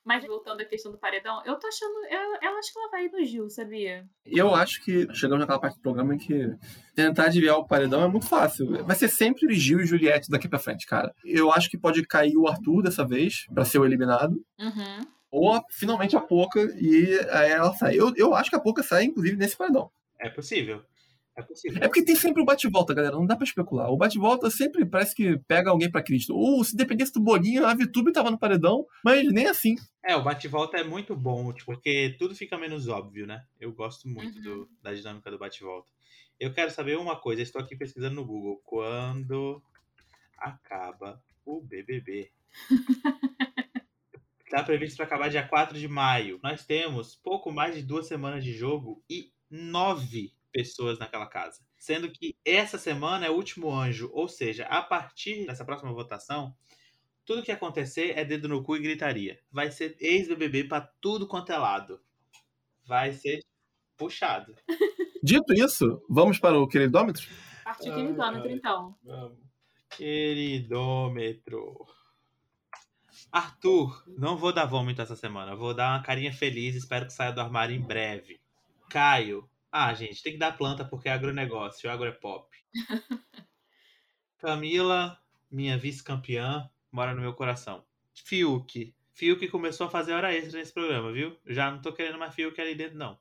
Mas 0.08 0.26
voltando 0.26 0.62
à 0.62 0.66
questão 0.66 0.90
do 0.90 0.98
paredão, 0.98 1.42
eu 1.46 1.60
tô 1.60 1.68
achando. 1.68 1.94
Eu, 2.10 2.50
eu 2.50 2.58
acho 2.58 2.72
que 2.72 2.80
ela 2.80 2.90
vai 2.90 3.06
ir 3.06 3.12
no 3.12 3.26
Gil, 3.26 3.50
sabia? 3.50 4.06
E 4.26 4.38
eu 4.38 4.56
acho 4.56 4.82
que 4.82 5.06
chegamos 5.14 5.42
naquela 5.42 5.60
parte 5.60 5.76
do 5.76 5.82
programa 5.82 6.16
em 6.16 6.18
que 6.18 6.56
tentar 6.96 7.26
adivinhar 7.26 7.58
o 7.58 7.68
paredão 7.68 8.02
é 8.02 8.08
muito 8.08 8.26
fácil. 8.26 8.86
Vai 8.86 8.96
ser 8.96 9.10
sempre 9.10 9.54
Gil 9.54 9.82
e 9.82 9.86
Juliette 9.86 10.30
daqui 10.30 10.48
pra 10.48 10.60
frente, 10.60 10.86
cara. 10.86 11.14
Eu 11.26 11.52
acho 11.52 11.70
que 11.70 11.78
pode 11.78 12.02
cair 12.08 12.38
o 12.38 12.48
Arthur 12.48 12.84
dessa 12.84 13.06
vez, 13.06 13.48
pra 13.54 13.66
ser 13.66 13.80
o 13.80 13.86
eliminado. 13.86 14.42
Uhum. 14.58 15.17
Ou 15.32 15.54
a- 15.54 15.64
finalmente 15.72 16.16
a 16.16 16.22
Poca 16.22 16.62
e 16.80 17.20
aí 17.32 17.52
ela 17.52 17.74
sai. 17.76 17.96
Eu, 17.96 18.14
eu 18.16 18.34
acho 18.36 18.50
que 18.50 18.56
a 18.56 18.60
Poca 18.60 18.82
sai, 18.84 19.04
inclusive, 19.06 19.36
nesse 19.38 19.58
paredão. 19.58 19.92
É 20.20 20.30
possível. 20.30 20.84
É 21.36 21.42
possível. 21.44 21.78
É 21.84 21.88
porque 21.88 22.04
tem 22.04 22.16
sempre 22.16 22.42
o 22.42 22.46
bate-volta, 22.46 22.96
galera. 22.96 23.16
Não 23.16 23.26
dá 23.26 23.36
pra 23.36 23.44
especular. 23.46 23.92
O 23.92 23.98
bate-volta 23.98 24.50
sempre 24.50 24.84
parece 24.86 25.14
que 25.14 25.38
pega 25.48 25.70
alguém 25.70 25.92
pra 25.92 26.02
Cristo. 26.02 26.36
Ou 26.36 26.64
se 26.64 26.76
dependesse 26.76 27.14
do 27.14 27.20
Bolinho, 27.20 27.64
a 27.66 27.76
Vitube 27.76 28.12
tava 28.12 28.32
no 28.32 28.40
paredão, 28.40 28.88
mas 29.06 29.32
nem 29.32 29.46
assim. 29.48 29.76
É, 30.04 30.16
o 30.16 30.24
bate-volta 30.24 30.78
é 30.78 30.84
muito 30.84 31.16
bom, 31.16 31.54
tipo, 31.54 31.74
porque 31.74 32.16
tudo 32.18 32.34
fica 32.34 32.58
menos 32.58 32.88
óbvio, 32.88 33.28
né? 33.28 33.44
Eu 33.60 33.72
gosto 33.72 34.08
muito 34.10 34.38
Uhum. 34.38 34.44
do- 34.44 34.70
da 34.82 34.94
dinâmica 34.96 35.30
do 35.30 35.38
bate-volta. 35.38 35.92
Eu 36.40 36.52
quero 36.54 36.72
saber 36.72 36.98
uma 36.98 37.16
coisa, 37.16 37.42
estou 37.44 37.62
aqui 37.62 37.76
pesquisando 37.76 38.16
no 38.16 38.26
Google. 38.26 38.60
Quando 38.66 39.62
acaba 40.40 41.22
o 41.46 41.62
BBB? 41.62 42.32
Está 44.48 44.64
previsto 44.64 44.96
para 44.96 45.06
acabar 45.06 45.30
dia 45.30 45.46
4 45.46 45.78
de 45.78 45.90
maio. 45.90 46.40
Nós 46.42 46.66
temos 46.66 47.14
pouco 47.16 47.52
mais 47.52 47.76
de 47.76 47.82
duas 47.82 48.08
semanas 48.08 48.42
de 48.42 48.54
jogo 48.54 49.04
e 49.10 49.34
nove 49.52 50.32
pessoas 50.54 50.98
naquela 50.98 51.28
casa. 51.28 51.60
Sendo 51.78 52.10
que 52.10 52.38
essa 52.46 52.78
semana 52.78 53.26
é 53.26 53.30
o 53.30 53.34
último 53.34 53.70
anjo, 53.70 54.10
ou 54.14 54.30
seja, 54.30 54.64
a 54.68 54.82
partir 54.82 55.46
dessa 55.46 55.66
próxima 55.66 55.92
votação, 55.92 56.56
tudo 57.26 57.44
que 57.44 57.52
acontecer 57.52 58.18
é 58.18 58.24
dedo 58.24 58.48
no 58.48 58.64
cu 58.64 58.78
e 58.78 58.82
gritaria. 58.82 59.38
Vai 59.52 59.70
ser 59.70 59.98
ex-BBB 60.00 60.64
pra 60.64 60.80
tudo 60.80 61.28
quanto 61.28 61.52
é 61.52 61.58
lado. 61.58 62.00
Vai 62.86 63.12
ser 63.12 63.42
puxado. 63.98 64.56
Dito 65.22 65.54
isso, 65.54 66.02
vamos 66.10 66.40
para 66.40 66.58
o 66.58 66.70
queridômetro? 66.70 67.28
Partiu 67.66 67.94
queridômetro, 67.94 68.48
ai. 68.48 68.56
então. 68.56 68.96
Queridômetro. 69.90 71.86
Arthur, 73.32 74.04
não 74.18 74.38
vou 74.38 74.54
dar 74.54 74.66
vômito 74.66 75.02
essa 75.02 75.16
semana. 75.16 75.56
Vou 75.56 75.74
dar 75.74 75.94
uma 75.94 76.04
carinha 76.04 76.32
feliz. 76.32 76.76
Espero 76.76 77.06
que 77.06 77.14
saia 77.14 77.32
do 77.32 77.42
armário 77.42 77.76
em 77.76 77.82
breve. 77.82 78.40
Caio. 78.90 79.50
Ah, 79.72 79.94
gente, 79.94 80.24
tem 80.24 80.34
que 80.34 80.40
dar 80.40 80.58
planta 80.58 80.86
porque 80.86 81.10
é 81.10 81.12
agronegócio. 81.12 81.90
Agro 81.90 82.08
é 82.08 82.12
pop. 82.12 82.48
Camila, 84.38 85.20
minha 85.50 85.78
vice-campeã, 85.78 86.70
mora 86.92 87.14
no 87.14 87.22
meu 87.22 87.34
coração. 87.34 87.84
Fiuk. 88.14 88.94
Fiuk 89.14 89.48
começou 89.48 89.88
a 89.88 89.90
fazer 89.90 90.14
hora 90.14 90.34
extra 90.34 90.60
nesse 90.60 90.74
programa, 90.74 91.12
viu? 91.12 91.36
Já 91.46 91.72
não 91.72 91.82
tô 91.82 91.92
querendo 91.92 92.20
mais 92.20 92.36
Fiuk 92.36 92.60
ali 92.62 92.76
dentro, 92.76 92.98
não. 92.98 93.18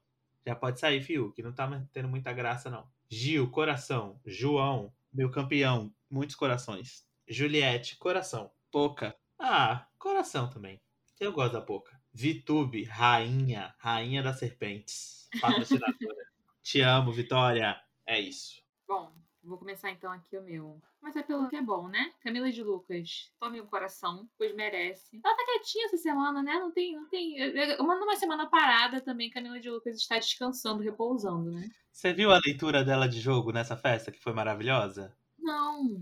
Já 0.47 0.55
pode 0.55 0.79
sair, 0.79 1.03
Fiuk. 1.03 1.43
Não 1.43 1.53
tá 1.53 1.69
tendo 1.93 2.09
muita 2.09 2.33
graça, 2.33 2.71
não. 2.71 2.87
Gil, 3.09 3.51
coração. 3.51 4.21
João, 4.25 4.93
meu 5.13 5.31
campeão. 5.31 5.93
Muitos 6.11 6.37
corações. 6.37 7.07
Juliette, 7.27 7.97
coração. 7.97 8.51
Poca. 8.71 9.17
Ah, 9.38 9.87
coração 9.99 10.49
também. 10.51 10.81
Eu 11.20 11.33
gosto 11.33 11.55
da 11.55 11.61
Poca. 11.61 11.99
Vitube, 12.12 12.85
rainha. 12.85 13.75
Rainha 13.79 14.22
das 14.22 14.38
serpentes. 14.38 15.29
Patrocinadora. 15.40 15.96
Te 16.62 16.81
amo, 16.81 17.12
Vitória. 17.12 17.81
É 18.07 18.18
isso. 18.18 18.62
Bom, 18.88 19.12
vou 19.42 19.59
começar 19.59 19.90
então 19.90 20.11
aqui 20.11 20.37
o 20.37 20.42
meu. 20.42 20.81
Mas 21.01 21.14
é 21.14 21.22
pelo 21.22 21.49
que 21.49 21.57
é 21.57 21.62
bom, 21.62 21.87
né? 21.88 22.12
Camila 22.20 22.51
de 22.51 22.62
Lucas, 22.62 23.31
tome 23.38 23.61
o 23.61 23.66
coração, 23.66 24.29
pois 24.37 24.55
merece. 24.55 25.20
Ela 25.25 25.37
tá 25.37 25.44
quietinha 25.44 25.87
essa 25.87 25.96
semana, 25.96 26.42
né? 26.42 26.55
Não 26.55 26.72
tem. 26.72 26.96
Não 26.96 27.09
tem. 27.09 27.37
Uma, 27.79 27.94
numa 27.96 28.16
semana 28.16 28.46
parada 28.46 29.01
também, 29.01 29.31
Camila 29.31 29.61
de 29.61 29.70
Lucas 29.70 29.96
está 29.96 30.18
descansando, 30.18 30.83
repousando, 30.83 31.53
né? 31.53 31.70
Você 31.92 32.12
viu 32.12 32.33
a 32.33 32.40
leitura 32.44 32.85
dela 32.85 33.09
de 33.09 33.20
jogo 33.20 33.53
nessa 33.53 33.77
festa, 33.77 34.11
que 34.11 34.20
foi 34.20 34.33
maravilhosa? 34.33 35.16
Não. 35.38 36.01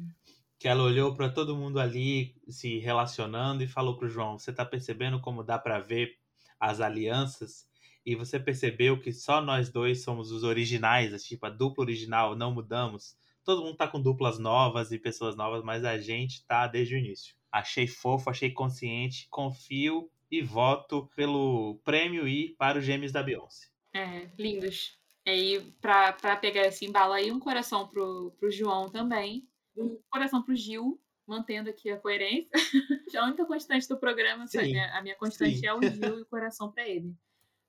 Que 0.64 0.68
ela 0.68 0.82
olhou 0.82 1.14
para 1.14 1.28
todo 1.28 1.54
mundo 1.54 1.78
ali 1.78 2.34
se 2.48 2.78
relacionando 2.78 3.62
e 3.62 3.68
falou 3.68 3.98
pro 3.98 4.08
João: 4.08 4.38
Você 4.38 4.50
tá 4.50 4.64
percebendo 4.64 5.20
como 5.20 5.44
dá 5.44 5.58
para 5.58 5.78
ver 5.78 6.16
as 6.58 6.80
alianças? 6.80 7.68
E 8.02 8.14
você 8.14 8.40
percebeu 8.40 8.98
que 8.98 9.12
só 9.12 9.42
nós 9.42 9.68
dois 9.68 10.02
somos 10.02 10.32
os 10.32 10.42
originais, 10.42 11.22
tipo, 11.22 11.44
a 11.44 11.50
dupla 11.50 11.84
original, 11.84 12.34
não 12.34 12.50
mudamos. 12.50 13.14
Todo 13.44 13.60
mundo 13.60 13.76
tá 13.76 13.86
com 13.86 14.00
duplas 14.00 14.38
novas 14.38 14.90
e 14.90 14.98
pessoas 14.98 15.36
novas, 15.36 15.62
mas 15.62 15.84
a 15.84 15.98
gente 15.98 16.42
tá 16.46 16.66
desde 16.66 16.94
o 16.94 16.98
início. 16.98 17.36
Achei 17.52 17.86
fofo, 17.86 18.30
achei 18.30 18.50
consciente, 18.50 19.28
confio 19.28 20.10
e 20.30 20.40
voto 20.40 21.10
pelo 21.14 21.78
prêmio 21.84 22.26
I 22.26 22.54
para 22.56 22.78
os 22.78 22.86
gêmeos 22.86 23.12
da 23.12 23.22
Beyoncé. 23.22 23.66
É, 23.92 24.30
lindos. 24.38 24.96
E 25.26 25.30
aí, 25.30 25.74
pra, 25.78 26.14
pra 26.14 26.36
pegar 26.36 26.62
esse 26.62 26.86
embalo 26.86 27.12
aí, 27.12 27.30
um 27.30 27.38
coração 27.38 27.86
pro, 27.86 28.34
pro 28.40 28.50
João 28.50 28.88
também. 28.88 29.46
Um 29.76 29.98
coração 30.10 30.42
pro 30.42 30.54
Gil, 30.54 31.00
mantendo 31.26 31.70
aqui 31.70 31.90
a 31.90 31.96
coerência. 31.96 32.50
a 33.16 33.24
única 33.26 33.44
constante 33.46 33.88
do 33.88 33.98
programa, 33.98 34.46
sim, 34.46 34.58
a, 34.58 34.62
minha, 34.62 34.98
a 34.98 35.02
minha 35.02 35.16
constante 35.16 35.58
sim. 35.58 35.66
é 35.66 35.74
o 35.74 35.82
Gil 35.82 36.18
e 36.18 36.22
o 36.22 36.26
coração 36.26 36.70
para 36.70 36.88
ele. 36.88 37.14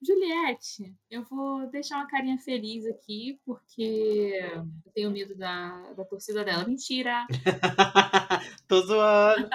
Juliette, 0.01 0.93
eu 1.09 1.23
vou 1.23 1.67
deixar 1.71 1.97
uma 1.97 2.07
carinha 2.07 2.37
feliz 2.37 2.85
aqui, 2.85 3.39
porque 3.43 4.39
eu 4.85 4.91
tenho 4.93 5.09
medo 5.09 5.35
da, 5.35 5.93
da 5.93 6.05
torcida 6.05 6.43
dela. 6.43 6.67
Mentira! 6.67 7.25
Tô 8.67 8.81
zoando! 8.81 9.49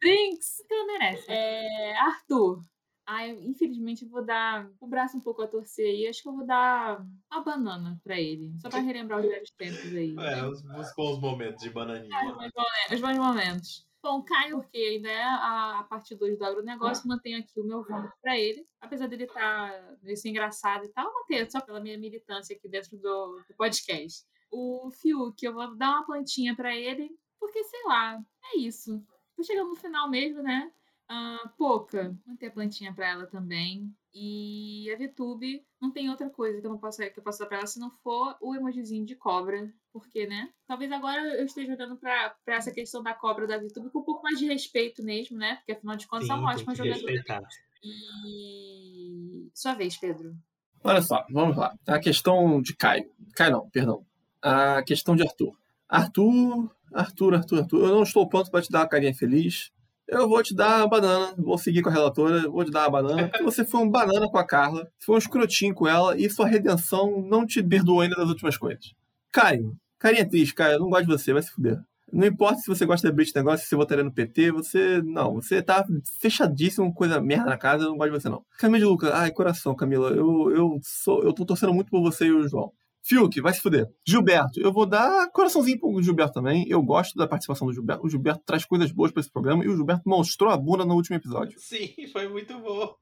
Drinks, 0.00 0.62
que 0.68 0.74
ela 0.74 0.86
merece. 0.86 1.24
É, 1.28 1.96
Arthur, 1.98 2.62
Ai, 3.06 3.30
infelizmente 3.30 4.04
eu 4.04 4.10
vou 4.10 4.24
dar 4.24 4.68
o 4.80 4.86
braço 4.86 5.16
um 5.16 5.20
pouco 5.20 5.40
a 5.40 5.46
torcer 5.46 5.86
aí. 5.86 6.08
Acho 6.08 6.22
que 6.22 6.28
eu 6.28 6.34
vou 6.34 6.44
dar 6.44 7.00
uma 7.30 7.40
banana 7.40 8.00
pra 8.02 8.20
ele. 8.20 8.52
Só 8.58 8.68
pra 8.68 8.80
relembrar 8.80 9.20
os 9.20 9.26
velhos 9.26 9.50
tempos 9.52 9.94
aí. 9.94 10.16
É, 10.18 10.44
os, 10.44 10.64
os 10.64 10.94
bons 10.96 11.20
momentos 11.20 11.62
de 11.62 11.70
bananinha. 11.70 12.12
É, 12.12 12.26
os, 12.26 12.52
bons, 12.52 12.92
os 12.92 13.00
bons 13.00 13.16
momentos. 13.16 13.86
Bom, 14.02 14.22
Caio, 14.22 14.60
porque 14.60 14.78
ainda 14.78 15.08
é 15.08 15.22
a, 15.22 15.80
a 15.80 15.84
parte 15.84 16.14
2 16.14 16.38
do 16.38 16.44
agronegócio, 16.44 17.08
mantenho 17.08 17.40
aqui 17.40 17.60
o 17.60 17.64
meu 17.64 17.82
voto 17.82 18.12
para 18.22 18.38
ele. 18.38 18.64
Apesar 18.80 19.08
dele 19.08 19.24
estar 19.24 19.72
tá, 19.72 20.16
ser 20.16 20.28
engraçado 20.28 20.84
e 20.84 20.88
tal, 20.88 21.12
manter 21.12 21.50
só 21.50 21.60
pela 21.60 21.80
minha 21.80 21.98
militância 21.98 22.54
aqui 22.54 22.68
dentro 22.68 22.96
do, 22.96 23.40
do 23.48 23.54
podcast. 23.56 24.24
O 24.50 24.90
Fiuk, 24.90 25.44
eu 25.44 25.52
vou 25.52 25.76
dar 25.76 25.90
uma 25.90 26.06
plantinha 26.06 26.54
para 26.54 26.74
ele, 26.74 27.10
porque 27.38 27.62
sei 27.64 27.82
lá, 27.84 28.20
é 28.52 28.58
isso. 28.58 29.04
Tô 29.36 29.42
chegando 29.42 29.70
no 29.70 29.76
final 29.76 30.08
mesmo, 30.08 30.40
né? 30.42 30.70
Uh, 31.08 31.48
Poca, 31.56 32.16
manter 32.26 32.46
a 32.46 32.50
plantinha 32.50 32.92
para 32.92 33.08
ela 33.08 33.26
também. 33.26 33.94
E 34.12 34.90
a 34.92 34.96
VTube 34.96 35.64
não 35.80 35.90
tem 35.90 36.10
outra 36.10 36.28
coisa 36.30 36.60
que 36.60 36.66
eu 36.66 36.70
não 36.70 36.78
possa 36.78 37.08
que 37.08 37.18
eu 37.18 37.22
possa 37.22 37.44
dar 37.44 37.48
pra 37.48 37.58
ela 37.58 37.66
se 37.66 37.78
não 37.78 37.90
for 38.02 38.36
o 38.40 38.54
emojizinho 38.54 39.04
de 39.04 39.14
cobra. 39.14 39.72
Porque, 39.92 40.26
né? 40.26 40.50
Talvez 40.66 40.90
agora 40.90 41.20
eu 41.36 41.44
esteja 41.44 41.74
olhando 41.74 41.96
pra, 41.96 42.34
pra 42.44 42.56
essa 42.56 42.72
questão 42.72 43.02
da 43.02 43.14
cobra 43.14 43.46
da 43.46 43.58
VTube 43.58 43.90
com 43.90 44.00
um 44.00 44.04
pouco 44.04 44.22
mais 44.22 44.38
de 44.38 44.46
respeito 44.46 45.02
mesmo, 45.02 45.38
né? 45.38 45.56
Porque 45.56 45.72
afinal 45.72 45.96
de 45.96 46.06
contas 46.06 46.26
Sim, 46.26 46.32
é 46.32 46.36
uma 46.36 46.50
ótima 46.50 46.74
jogadora. 46.74 47.48
E. 47.84 49.50
Sua 49.54 49.74
vez, 49.74 49.96
Pedro. 49.96 50.34
Olha 50.82 51.02
só, 51.02 51.24
vamos 51.30 51.56
lá. 51.56 51.76
A 51.86 51.98
questão 51.98 52.60
de 52.60 52.74
Caio. 52.74 53.10
Caio 53.34 53.52
não, 53.52 53.70
perdão. 53.70 54.04
A 54.42 54.82
questão 54.82 55.14
de 55.14 55.22
Arthur. 55.22 55.56
Arthur, 55.88 56.74
Arthur, 56.92 57.34
Arthur, 57.34 57.58
Arthur. 57.58 57.78
Eu 57.80 57.94
não 57.94 58.02
estou 58.02 58.28
pronto 58.28 58.50
para 58.50 58.62
te 58.62 58.70
dar 58.70 58.80
uma 58.80 58.88
carinha 58.88 59.14
feliz 59.14 59.70
eu 60.08 60.28
vou 60.28 60.42
te 60.42 60.54
dar 60.54 60.82
a 60.82 60.86
banana, 60.86 61.34
vou 61.36 61.58
seguir 61.58 61.82
com 61.82 61.88
a 61.88 61.92
relatora, 61.92 62.48
vou 62.48 62.64
te 62.64 62.70
dar 62.70 62.84
a 62.84 62.90
banana, 62.90 63.28
porque 63.28 63.42
você 63.42 63.64
foi 63.64 63.80
um 63.80 63.90
banana 63.90 64.28
com 64.28 64.38
a 64.38 64.46
Carla, 64.46 64.88
foi 64.98 65.16
um 65.16 65.18
escrotinho 65.18 65.74
com 65.74 65.88
ela 65.88 66.18
e 66.18 66.30
sua 66.30 66.46
redenção 66.46 67.22
não 67.22 67.46
te 67.46 67.62
perdoou 67.62 68.00
ainda 68.00 68.16
das 68.16 68.28
últimas 68.28 68.56
coisas. 68.56 68.94
Caio, 69.32 69.76
carinha 69.98 70.28
triste, 70.28 70.54
Caio, 70.54 70.74
eu 70.74 70.80
não 70.80 70.90
gosto 70.90 71.06
de 71.06 71.12
você, 71.12 71.32
vai 71.32 71.42
se 71.42 71.50
fuder. 71.50 71.80
Não 72.12 72.26
importa 72.26 72.60
se 72.60 72.68
você 72.68 72.86
gosta 72.86 73.08
da 73.08 73.14
Brit 73.14 73.34
negócio, 73.34 73.64
se 73.64 73.68
você 73.68 73.76
votaria 73.76 74.04
no 74.04 74.12
PT, 74.12 74.52
você. 74.52 75.02
Não, 75.02 75.34
você 75.34 75.60
tá 75.60 75.84
fechadíssimo, 76.20 76.94
coisa 76.94 77.20
merda 77.20 77.46
na 77.46 77.58
casa, 77.58 77.84
eu 77.84 77.90
não 77.90 77.96
gosto 77.96 78.12
de 78.12 78.20
você, 78.20 78.28
não. 78.28 78.44
Camila 78.58 78.78
de 78.78 78.84
Luca, 78.84 79.12
ai, 79.12 79.32
coração, 79.32 79.74
Camila, 79.74 80.10
eu, 80.10 80.50
eu, 80.52 80.78
sou, 80.82 81.24
eu 81.24 81.32
tô 81.32 81.44
torcendo 81.44 81.74
muito 81.74 81.90
por 81.90 82.00
você 82.00 82.26
e 82.26 82.32
o 82.32 82.48
João. 82.48 82.72
Fiuk, 83.06 83.40
vai 83.40 83.54
se 83.54 83.60
fuder. 83.60 83.86
Gilberto, 84.04 84.58
eu 84.58 84.72
vou 84.72 84.84
dar 84.84 85.30
coraçãozinho 85.30 85.78
pro 85.78 86.02
Gilberto 86.02 86.34
também. 86.34 86.66
Eu 86.68 86.82
gosto 86.82 87.16
da 87.16 87.28
participação 87.28 87.68
do 87.68 87.72
Gilberto. 87.72 88.04
O 88.04 88.10
Gilberto 88.10 88.42
traz 88.44 88.64
coisas 88.64 88.90
boas 88.90 89.12
para 89.12 89.20
esse 89.20 89.30
programa 89.30 89.64
e 89.64 89.68
o 89.68 89.76
Gilberto 89.76 90.08
mostrou 90.08 90.50
a 90.50 90.56
bunda 90.56 90.84
no 90.84 90.94
último 90.94 91.14
episódio. 91.14 91.56
Sim, 91.60 91.94
foi 92.12 92.28
muito 92.28 92.58
bom. 92.58 92.96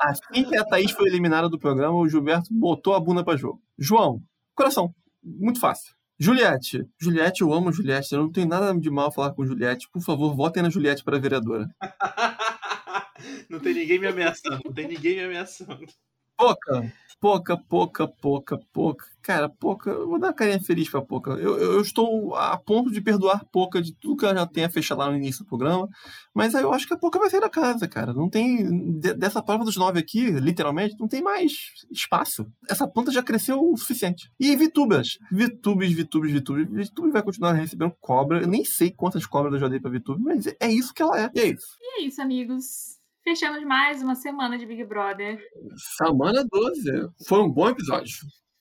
Assim 0.00 0.44
que 0.44 0.56
a 0.56 0.64
Thaís 0.64 0.92
foi 0.92 1.08
eliminada 1.08 1.48
do 1.48 1.58
programa, 1.58 1.98
o 1.98 2.08
Gilberto 2.08 2.48
botou 2.52 2.94
a 2.94 3.00
bunda 3.00 3.24
para 3.24 3.36
jogo. 3.36 3.60
João, 3.76 4.22
coração, 4.54 4.94
muito 5.24 5.58
fácil. 5.58 5.92
Juliette. 6.20 6.84
Juliette, 7.00 7.42
eu 7.42 7.52
amo 7.52 7.72
Juliette. 7.72 8.12
Eu 8.12 8.20
não 8.20 8.30
tenho 8.30 8.46
nada 8.46 8.72
de 8.78 8.90
mal 8.90 9.08
a 9.08 9.12
falar 9.12 9.32
com 9.32 9.44
Juliette. 9.44 9.88
Por 9.92 10.02
favor, 10.02 10.36
votem 10.36 10.62
na 10.62 10.70
Juliette 10.70 11.02
para 11.02 11.18
vereadora. 11.18 11.68
não 13.50 13.58
tem 13.58 13.74
ninguém 13.74 13.98
me 13.98 14.06
ameaçando. 14.06 14.60
Não 14.64 14.72
tem 14.72 14.86
ninguém 14.86 15.16
me 15.16 15.24
ameaçando. 15.24 15.86
Poca, 16.38 16.92
pouca, 17.20 17.56
pouca, 17.56 18.06
pouca, 18.06 18.60
pouca. 18.72 19.04
Cara, 19.20 19.48
pouca, 19.48 19.90
eu 19.90 20.08
vou 20.08 20.18
dar 20.18 20.28
uma 20.28 20.32
carinha 20.32 20.60
feliz 20.60 20.88
pra 20.88 21.02
pouca. 21.02 21.32
Eu, 21.32 21.58
eu, 21.58 21.72
eu, 21.72 21.80
estou 21.80 22.34
a 22.36 22.56
ponto 22.56 22.90
de 22.90 23.00
perdoar 23.00 23.44
pouca 23.52 23.82
de 23.82 23.92
tudo 23.92 24.16
que 24.16 24.24
ela 24.24 24.34
já 24.34 24.46
tenha 24.46 24.70
fechado 24.70 24.98
lá 24.98 25.10
no 25.10 25.16
início 25.16 25.44
do 25.44 25.48
programa. 25.48 25.88
Mas 26.32 26.54
aí 26.54 26.62
eu 26.62 26.72
acho 26.72 26.86
que 26.86 26.94
a 26.94 26.96
pouca 26.96 27.18
vai 27.18 27.28
sair 27.28 27.40
da 27.40 27.50
casa, 27.50 27.88
cara. 27.88 28.12
Não 28.12 28.30
tem. 28.30 29.00
De, 29.00 29.14
dessa 29.14 29.42
prova 29.42 29.64
dos 29.64 29.76
nove 29.76 29.98
aqui, 29.98 30.30
literalmente, 30.30 30.96
não 30.98 31.08
tem 31.08 31.20
mais 31.20 31.52
espaço. 31.90 32.46
Essa 32.70 32.86
planta 32.86 33.10
já 33.10 33.22
cresceu 33.22 33.60
o 33.60 33.76
suficiente. 33.76 34.30
E 34.38 34.54
Vitubas. 34.54 35.18
Vitubes, 35.30 35.92
Vitubes, 35.92 36.32
Vitubes. 36.32 36.68
Vitube 36.70 37.10
vai 37.10 37.22
continuar 37.22 37.52
recebendo 37.52 37.94
cobra. 38.00 38.42
Eu 38.42 38.48
nem 38.48 38.64
sei 38.64 38.92
quantas 38.92 39.26
cobras 39.26 39.54
eu 39.54 39.60
já 39.60 39.68
dei 39.68 39.80
pra 39.80 39.90
Vitube, 39.90 40.22
mas 40.22 40.46
é 40.46 40.70
isso 40.70 40.94
que 40.94 41.02
ela 41.02 41.20
é. 41.20 41.30
E 41.34 41.40
é 41.40 41.46
isso. 41.48 41.76
E 41.80 42.00
é 42.00 42.06
isso, 42.06 42.22
amigos. 42.22 42.97
Fechamos 43.28 43.62
mais 43.62 44.00
uma 44.00 44.14
semana 44.14 44.56
de 44.56 44.64
Big 44.64 44.82
Brother. 44.84 45.38
Semana 45.98 46.42
12. 46.50 47.10
Foi 47.28 47.42
um 47.42 47.50
bom 47.50 47.68
episódio. 47.68 48.16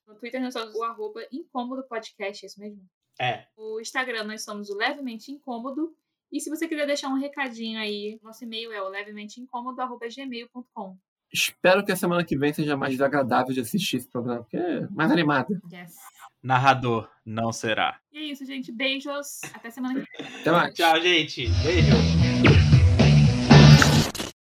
No 0.06 0.14
Twitter 0.16 0.42
nós 0.42 0.52
somos 0.52 0.76
o 0.76 0.84
arroba 0.84 1.22
incômodo 1.32 1.88
podcast, 1.88 2.44
é 2.44 2.48
isso 2.48 2.60
mesmo? 2.60 2.82
É. 3.18 3.46
O 3.56 3.80
Instagram 3.80 4.26
nós 4.26 4.44
somos 4.44 4.70
o 4.70 4.76
levemente 4.76 5.32
incômodo. 5.32 5.96
E 6.30 6.42
se 6.42 6.50
você 6.50 6.68
quiser 6.68 6.86
deixar 6.86 7.08
um 7.08 7.18
recadinho 7.18 7.80
aí, 7.80 8.20
nosso 8.22 8.44
e-mail 8.44 8.74
é 8.74 8.82
o 8.82 8.90
levementeincômodo.gmail.com. 8.90 10.98
Espero 11.32 11.86
que 11.86 11.94
a 11.94 11.96
semana 11.96 12.26
que 12.26 12.38
vem 12.38 12.52
seja 12.52 12.76
mais 12.76 13.00
agradável 13.00 13.54
de 13.54 13.62
assistir 13.62 13.96
esse 13.96 14.10
programa, 14.10 14.42
porque 14.42 14.58
é 14.58 14.86
mais 14.90 15.10
animado. 15.10 15.58
Yes. 15.72 15.96
Narrador, 16.44 17.10
não 17.26 17.54
será. 17.54 18.02
E 18.12 18.18
é 18.18 18.24
isso, 18.24 18.46
gente. 18.46 18.74
Beijos. 18.74 19.40
Até 19.54 19.70
semana 19.70 20.02
que 20.02 20.06
vem. 20.22 20.42
Até 20.42 20.52
mais. 20.52 20.74
Tchau, 20.74 21.00
gente. 21.00 21.48
Beijo. 21.64 22.67